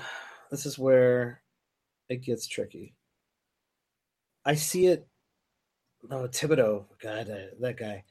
[0.51, 1.41] this is where
[2.09, 2.95] it gets tricky.
[4.45, 5.07] I see it.
[6.11, 6.85] Oh, Thibodeau.
[7.01, 7.27] God,
[7.59, 8.03] that guy.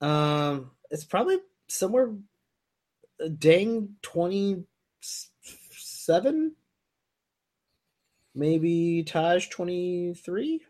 [0.00, 1.38] Um, it's probably
[1.68, 2.12] somewhere
[3.22, 6.56] uh, Dieng 27
[8.34, 10.60] maybe taj 23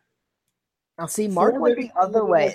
[1.03, 2.55] now, see, Mark went the other way,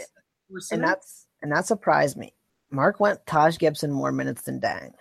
[0.72, 2.34] and that's and that surprised me.
[2.72, 4.94] Mark went Taj Gibson more minutes than Dieng.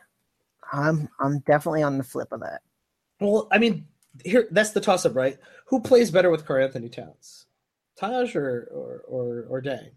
[0.73, 2.63] I'm I'm definitely on the flip of that.
[3.21, 3.87] Well, I mean,
[4.25, 5.39] here that's the toss up, right?
[5.67, 7.47] Who plays better with Karl-Anthony Towns,
[7.97, 9.91] Taj or or or, or Dieng?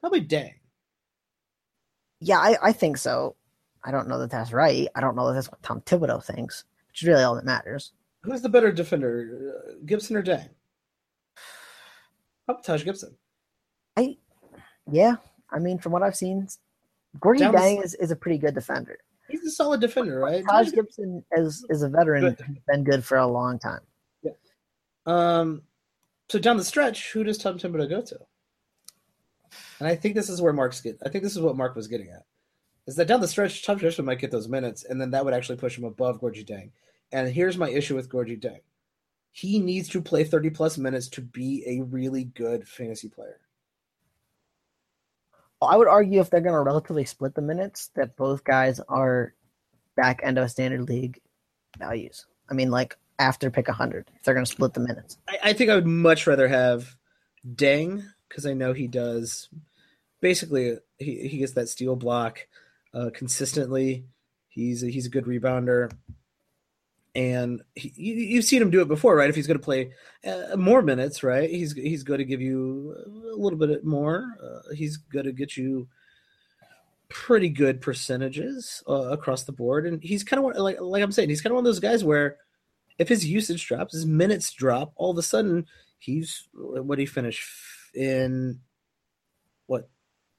[0.00, 0.52] Probably Dieng.
[2.20, 3.36] Yeah, I, I think so.
[3.84, 4.86] I don't know that that's right.
[4.94, 7.92] I don't know that that's what Tom Thibodeau thinks, which is really all that matters.
[8.20, 10.50] Who's the better defender, uh, Gibson or Dieng?
[12.46, 13.16] How Taj Gibson?
[13.96, 14.16] I,
[14.90, 15.16] yeah.
[15.50, 16.48] I mean, from what I've seen,
[17.18, 18.98] Gorgui Down Dieng is, is a pretty good defender.
[19.28, 20.44] He's a solid defender, right?
[20.48, 22.62] Taj Gibson is is a veteran, good.
[22.68, 23.80] been good for a long time.
[24.22, 24.32] Yeah.
[25.06, 25.62] Um.
[26.28, 28.18] So down the stretch, who does Tom Thibodeau go to?
[29.78, 30.98] And I think this is where Mark's get.
[31.04, 32.24] I think this is what Mark was getting at,
[32.86, 35.34] is that down the stretch, Tom Thibodeau might get those minutes, and then that would
[35.34, 36.70] actually push him above Gorgui Dieng.
[37.12, 38.60] And here's my issue with Gorgui Dieng:
[39.36, 43.38] he needs to play 30 plus minutes to be a really good fantasy player.
[45.60, 49.34] I would argue if they're going to relatively split the minutes, that both guys are
[49.94, 51.20] back end of a standard league
[51.78, 52.24] values.
[52.50, 55.18] I mean, like after pick 100, if they're going to split the minutes.
[55.28, 56.96] I, I, think I would much rather have
[57.46, 59.50] Dieng because I know he does
[60.22, 62.46] basically he, he gets that steal block
[62.94, 64.06] uh, consistently.
[64.48, 65.92] He's a, he's a good rebounder
[67.16, 69.30] and he, you've seen him do it before, right?
[69.30, 69.92] If he's going to play
[70.22, 71.48] uh, more minutes, right?
[71.48, 72.94] He's he's going to give you
[73.32, 74.36] a little bit more.
[74.42, 75.88] Uh, he's going to get you
[77.08, 81.30] pretty good percentages uh, across the board, and he's kind of like like I'm saying,
[81.30, 82.36] he's kind of one of those guys where
[82.98, 85.66] if his usage drops, his minutes drop, all of a sudden
[85.98, 87.48] he's what he finished
[87.94, 88.60] in
[89.68, 89.88] what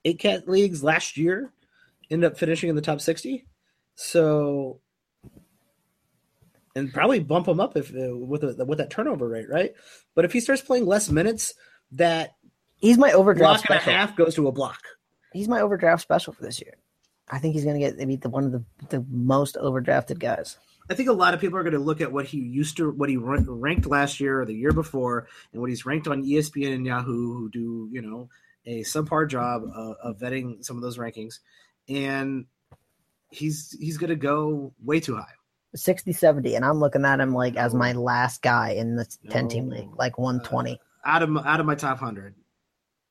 [0.06, 1.52] eight cat leagues last year,
[2.12, 3.48] ended up finishing in the top sixty.
[3.96, 4.80] So
[6.78, 9.74] and probably bump him up if uh, with a, with that turnover rate, right?
[10.16, 11.54] But if he starts playing less minutes,
[11.94, 12.36] that
[12.76, 13.92] he's my overdraft block special.
[13.92, 14.80] and a half goes to a block.
[15.34, 16.76] He's my overdraft special for this year.
[17.30, 20.58] I think he's going to get maybe the one of the, the most overdrafted guys.
[20.90, 22.92] I think a lot of people are going to look at what he used to,
[22.92, 26.74] what he ranked last year or the year before, and what he's ranked on ESPN
[26.76, 28.30] and Yahoo, who do you know
[28.66, 31.40] a subpar job of, of vetting some of those rankings,
[31.90, 32.46] and
[33.32, 35.34] he's he's going to go way too high
[35.76, 39.48] 60 70 and i'm looking at him like as my last guy in the 10
[39.48, 42.34] team league like 120 uh, out of out of my top 100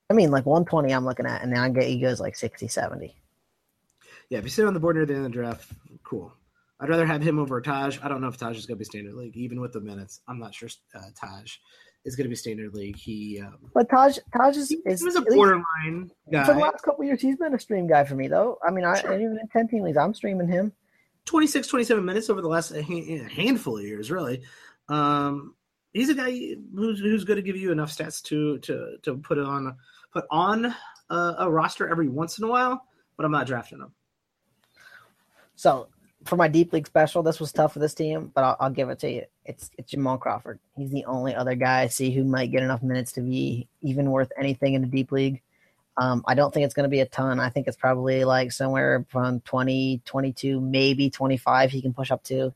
[0.09, 2.67] i mean like 120 i'm looking at and then i get he goes like 60
[2.67, 3.15] 70
[4.29, 5.71] yeah if you sit on the board near the end of the draft
[6.07, 6.33] cool.
[6.79, 7.99] I'd rather have him over taj.
[8.01, 10.21] I don't know if taj is going to be standard league even with the minutes.
[10.27, 11.57] I'm not sure uh, taj
[12.05, 12.95] is going to be standard league.
[12.95, 16.83] He um, but taj taj is, is he was a borderline guy for the last
[16.83, 18.59] couple years he's been a stream guy for me though.
[18.65, 19.13] I mean i sure.
[19.13, 20.71] even in 10 team leagues i'm streaming him
[21.27, 24.41] 26, 27 minutes over the last handful of years, really.
[24.89, 25.53] Um,
[25.93, 26.31] he's a guy
[26.73, 29.75] who's who's going to give you enough stats to to to put on
[30.11, 30.73] put on
[31.09, 32.81] a, a, roster every once in a while,
[33.17, 33.93] but I'm not drafting him.
[35.55, 35.89] So
[36.23, 38.89] for my deep league special, this was tough for this team, but I'll, I'll give
[38.89, 39.23] it to you.
[39.45, 40.59] It's it's Jamal Crawford.
[40.77, 44.11] He's the only other guy I see who might get enough minutes to be even
[44.11, 45.41] worth anything in a deep league.
[45.97, 47.39] Um, I don't think it's going to be a ton.
[47.39, 52.23] I think it's probably like somewhere from 20, 22, maybe 25 he can push up
[52.25, 52.53] to.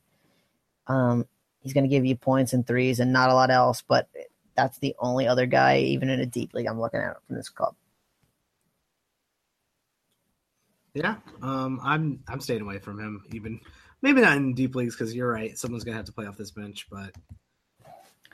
[0.86, 1.26] Um,
[1.60, 4.08] he's going to give you points and threes and not a lot else, but
[4.56, 7.48] that's the only other guy, even in a deep league, I'm looking at from this
[7.48, 7.74] club.
[10.94, 13.24] Yeah, um, I'm I'm staying away from him.
[13.32, 13.60] Even
[14.02, 15.56] maybe not in deep leagues because you're right.
[15.56, 17.14] Someone's gonna have to play off this bench, but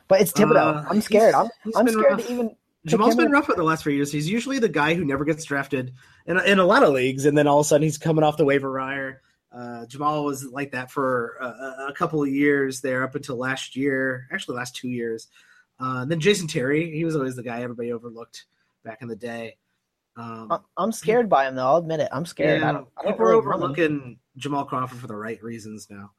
[0.09, 0.85] but it's Thibodeau.
[0.85, 1.35] Uh, I'm scared.
[1.37, 2.27] I'm, I'm scared rough.
[2.27, 2.57] to even
[2.89, 4.11] Jamal's been rough for the last few years.
[4.11, 5.95] He's usually the guy who never gets drafted
[6.27, 8.37] in, in a lot of leagues, and then all of a sudden he's coming off
[8.37, 9.23] the waiver wire.
[9.51, 13.77] Uh, Jamal was like that for a, a, couple of years there up until last
[13.77, 15.29] year, actually last two years.
[15.81, 18.45] Uh, then Jason Terry, he was always the guy everybody overlooked
[18.85, 19.57] back in the day.
[20.17, 21.67] Um, I'm scared by him though.
[21.67, 22.09] I'll admit it.
[22.13, 22.61] I'm scared.
[22.61, 25.87] Yeah, I don't, I don't people really are overlooking Jamal Crawford for the right reasons
[25.89, 26.11] now.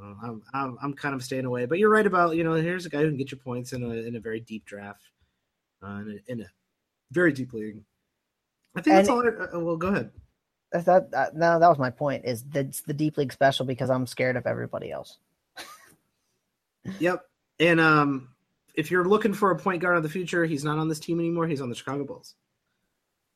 [0.00, 2.86] Uh, I'm, I'm, I'm kind of staying away, but you're right about you know here's
[2.86, 5.02] a guy who can get your points in a in a very deep draft
[5.82, 6.46] uh, in, a, in, a,
[7.10, 7.82] very deep league.
[8.74, 9.22] I think and that's all.
[9.22, 10.10] I, uh, well, go ahead.
[10.72, 12.24] That, that no, that was my point.
[12.24, 15.18] Is that's the deep league special because I'm scared of everybody else.
[16.98, 17.26] yep,
[17.60, 18.28] and um,
[18.74, 21.18] if you're looking for a point guard of the future, he's not on this team
[21.18, 21.46] anymore.
[21.46, 22.34] He's on the Chicago Bulls.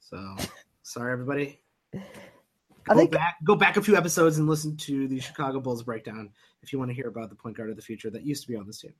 [0.01, 0.37] So
[0.83, 1.61] sorry, everybody.
[1.93, 2.01] Go
[2.89, 6.31] I think back, go back a few episodes and listen to the Chicago Bulls breakdown
[6.63, 8.49] if you want to hear about the point guard of the future that used to
[8.49, 8.95] be on this team.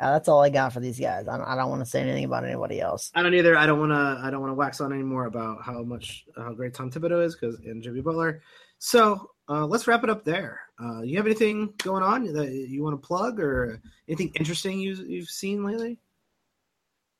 [0.00, 1.28] Uh, that's all I got for these guys.
[1.28, 3.10] I don't, I don't want to say anything about anybody else.
[3.14, 3.56] I don't either.
[3.56, 4.26] I don't want to.
[4.26, 7.36] I don't want to wax on anymore about how much how great Tom Thibodeau is
[7.36, 8.40] because and Jimmy Butler.
[8.78, 10.60] So uh, let's wrap it up there.
[10.82, 14.94] Uh, you have anything going on that you want to plug or anything interesting you,
[14.94, 15.98] you've seen lately?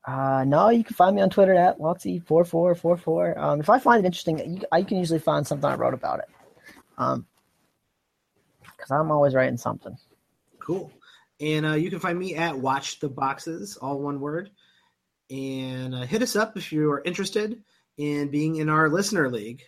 [0.07, 3.36] Uh, no, you can find me on Twitter at Wattsy4444.
[3.36, 6.20] Um, if I find it interesting, you, I can usually find something I wrote about
[6.20, 6.28] it.
[6.97, 7.27] Um,
[8.62, 9.94] because I'm always writing something.
[10.59, 10.90] Cool.
[11.41, 14.51] And uh, you can find me at Watch the Boxes, all one word.
[15.31, 17.62] And uh, hit us up if you are interested
[17.97, 19.62] in being in our listener league.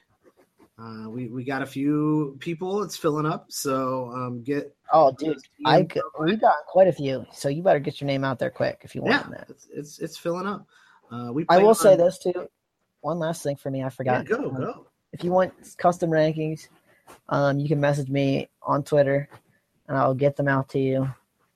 [0.79, 2.83] Uh, we we got a few people.
[2.83, 4.75] It's filling up, so um, get.
[4.93, 5.87] Oh, dude, I
[6.19, 7.25] we got quite a few.
[7.33, 9.51] So you better get your name out there quick if you want yeah, that.
[9.51, 10.67] It's, it's it's filling up.
[11.11, 12.49] Uh, we I will on, say this too.
[13.03, 14.27] One last thing for me, I forgot.
[14.29, 14.87] Yeah, go Um, go.
[15.13, 16.69] If you want custom rankings,
[17.29, 19.29] um, you can message me on Twitter,
[19.89, 21.09] and I'll get them out to you.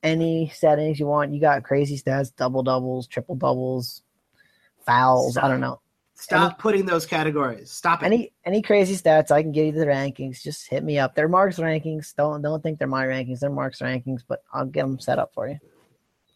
[0.03, 4.03] Any settings you want, you got crazy stats, double doubles, triple doubles,
[4.85, 5.37] fouls.
[5.37, 5.81] I don't know.
[6.19, 7.71] Stop putting those categories.
[7.71, 8.07] Stop it.
[8.07, 10.41] Any any crazy stats, I can give you the rankings.
[10.41, 11.13] Just hit me up.
[11.13, 12.15] They're Mark's rankings.
[12.15, 13.39] Don't don't think they're my rankings.
[13.39, 15.59] They're Mark's rankings, but I'll get them set up for you.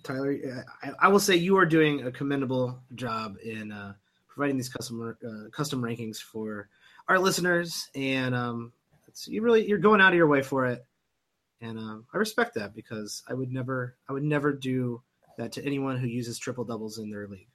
[0.03, 3.93] Tyler, I, I will say you are doing a commendable job in uh,
[4.27, 6.69] providing these custom uh, custom rankings for
[7.07, 8.71] our listeners, and um,
[9.25, 10.85] you really you're going out of your way for it,
[11.61, 15.01] and um, I respect that because I would never I would never do
[15.37, 17.47] that to anyone who uses triple doubles in their league.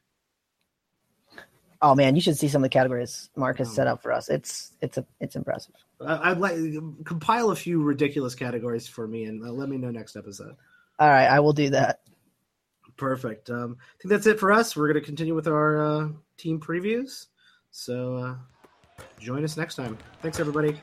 [1.82, 3.72] Oh man, you should see some of the categories Mark has Oh.
[3.72, 4.28] set up for us.
[4.28, 5.74] It's it's a it's impressive.
[6.00, 6.56] I, I'd like
[7.04, 10.56] compile a few ridiculous categories for me and uh, let me know next episode.
[10.98, 12.00] All right, I will do that.
[12.96, 13.50] Perfect.
[13.50, 14.74] Um, I think that's it for us.
[14.74, 16.08] We're going to continue with our uh,
[16.38, 17.26] team previews.
[17.70, 18.34] So uh,
[19.20, 19.98] join us next time.
[20.22, 20.80] Thanks, everybody.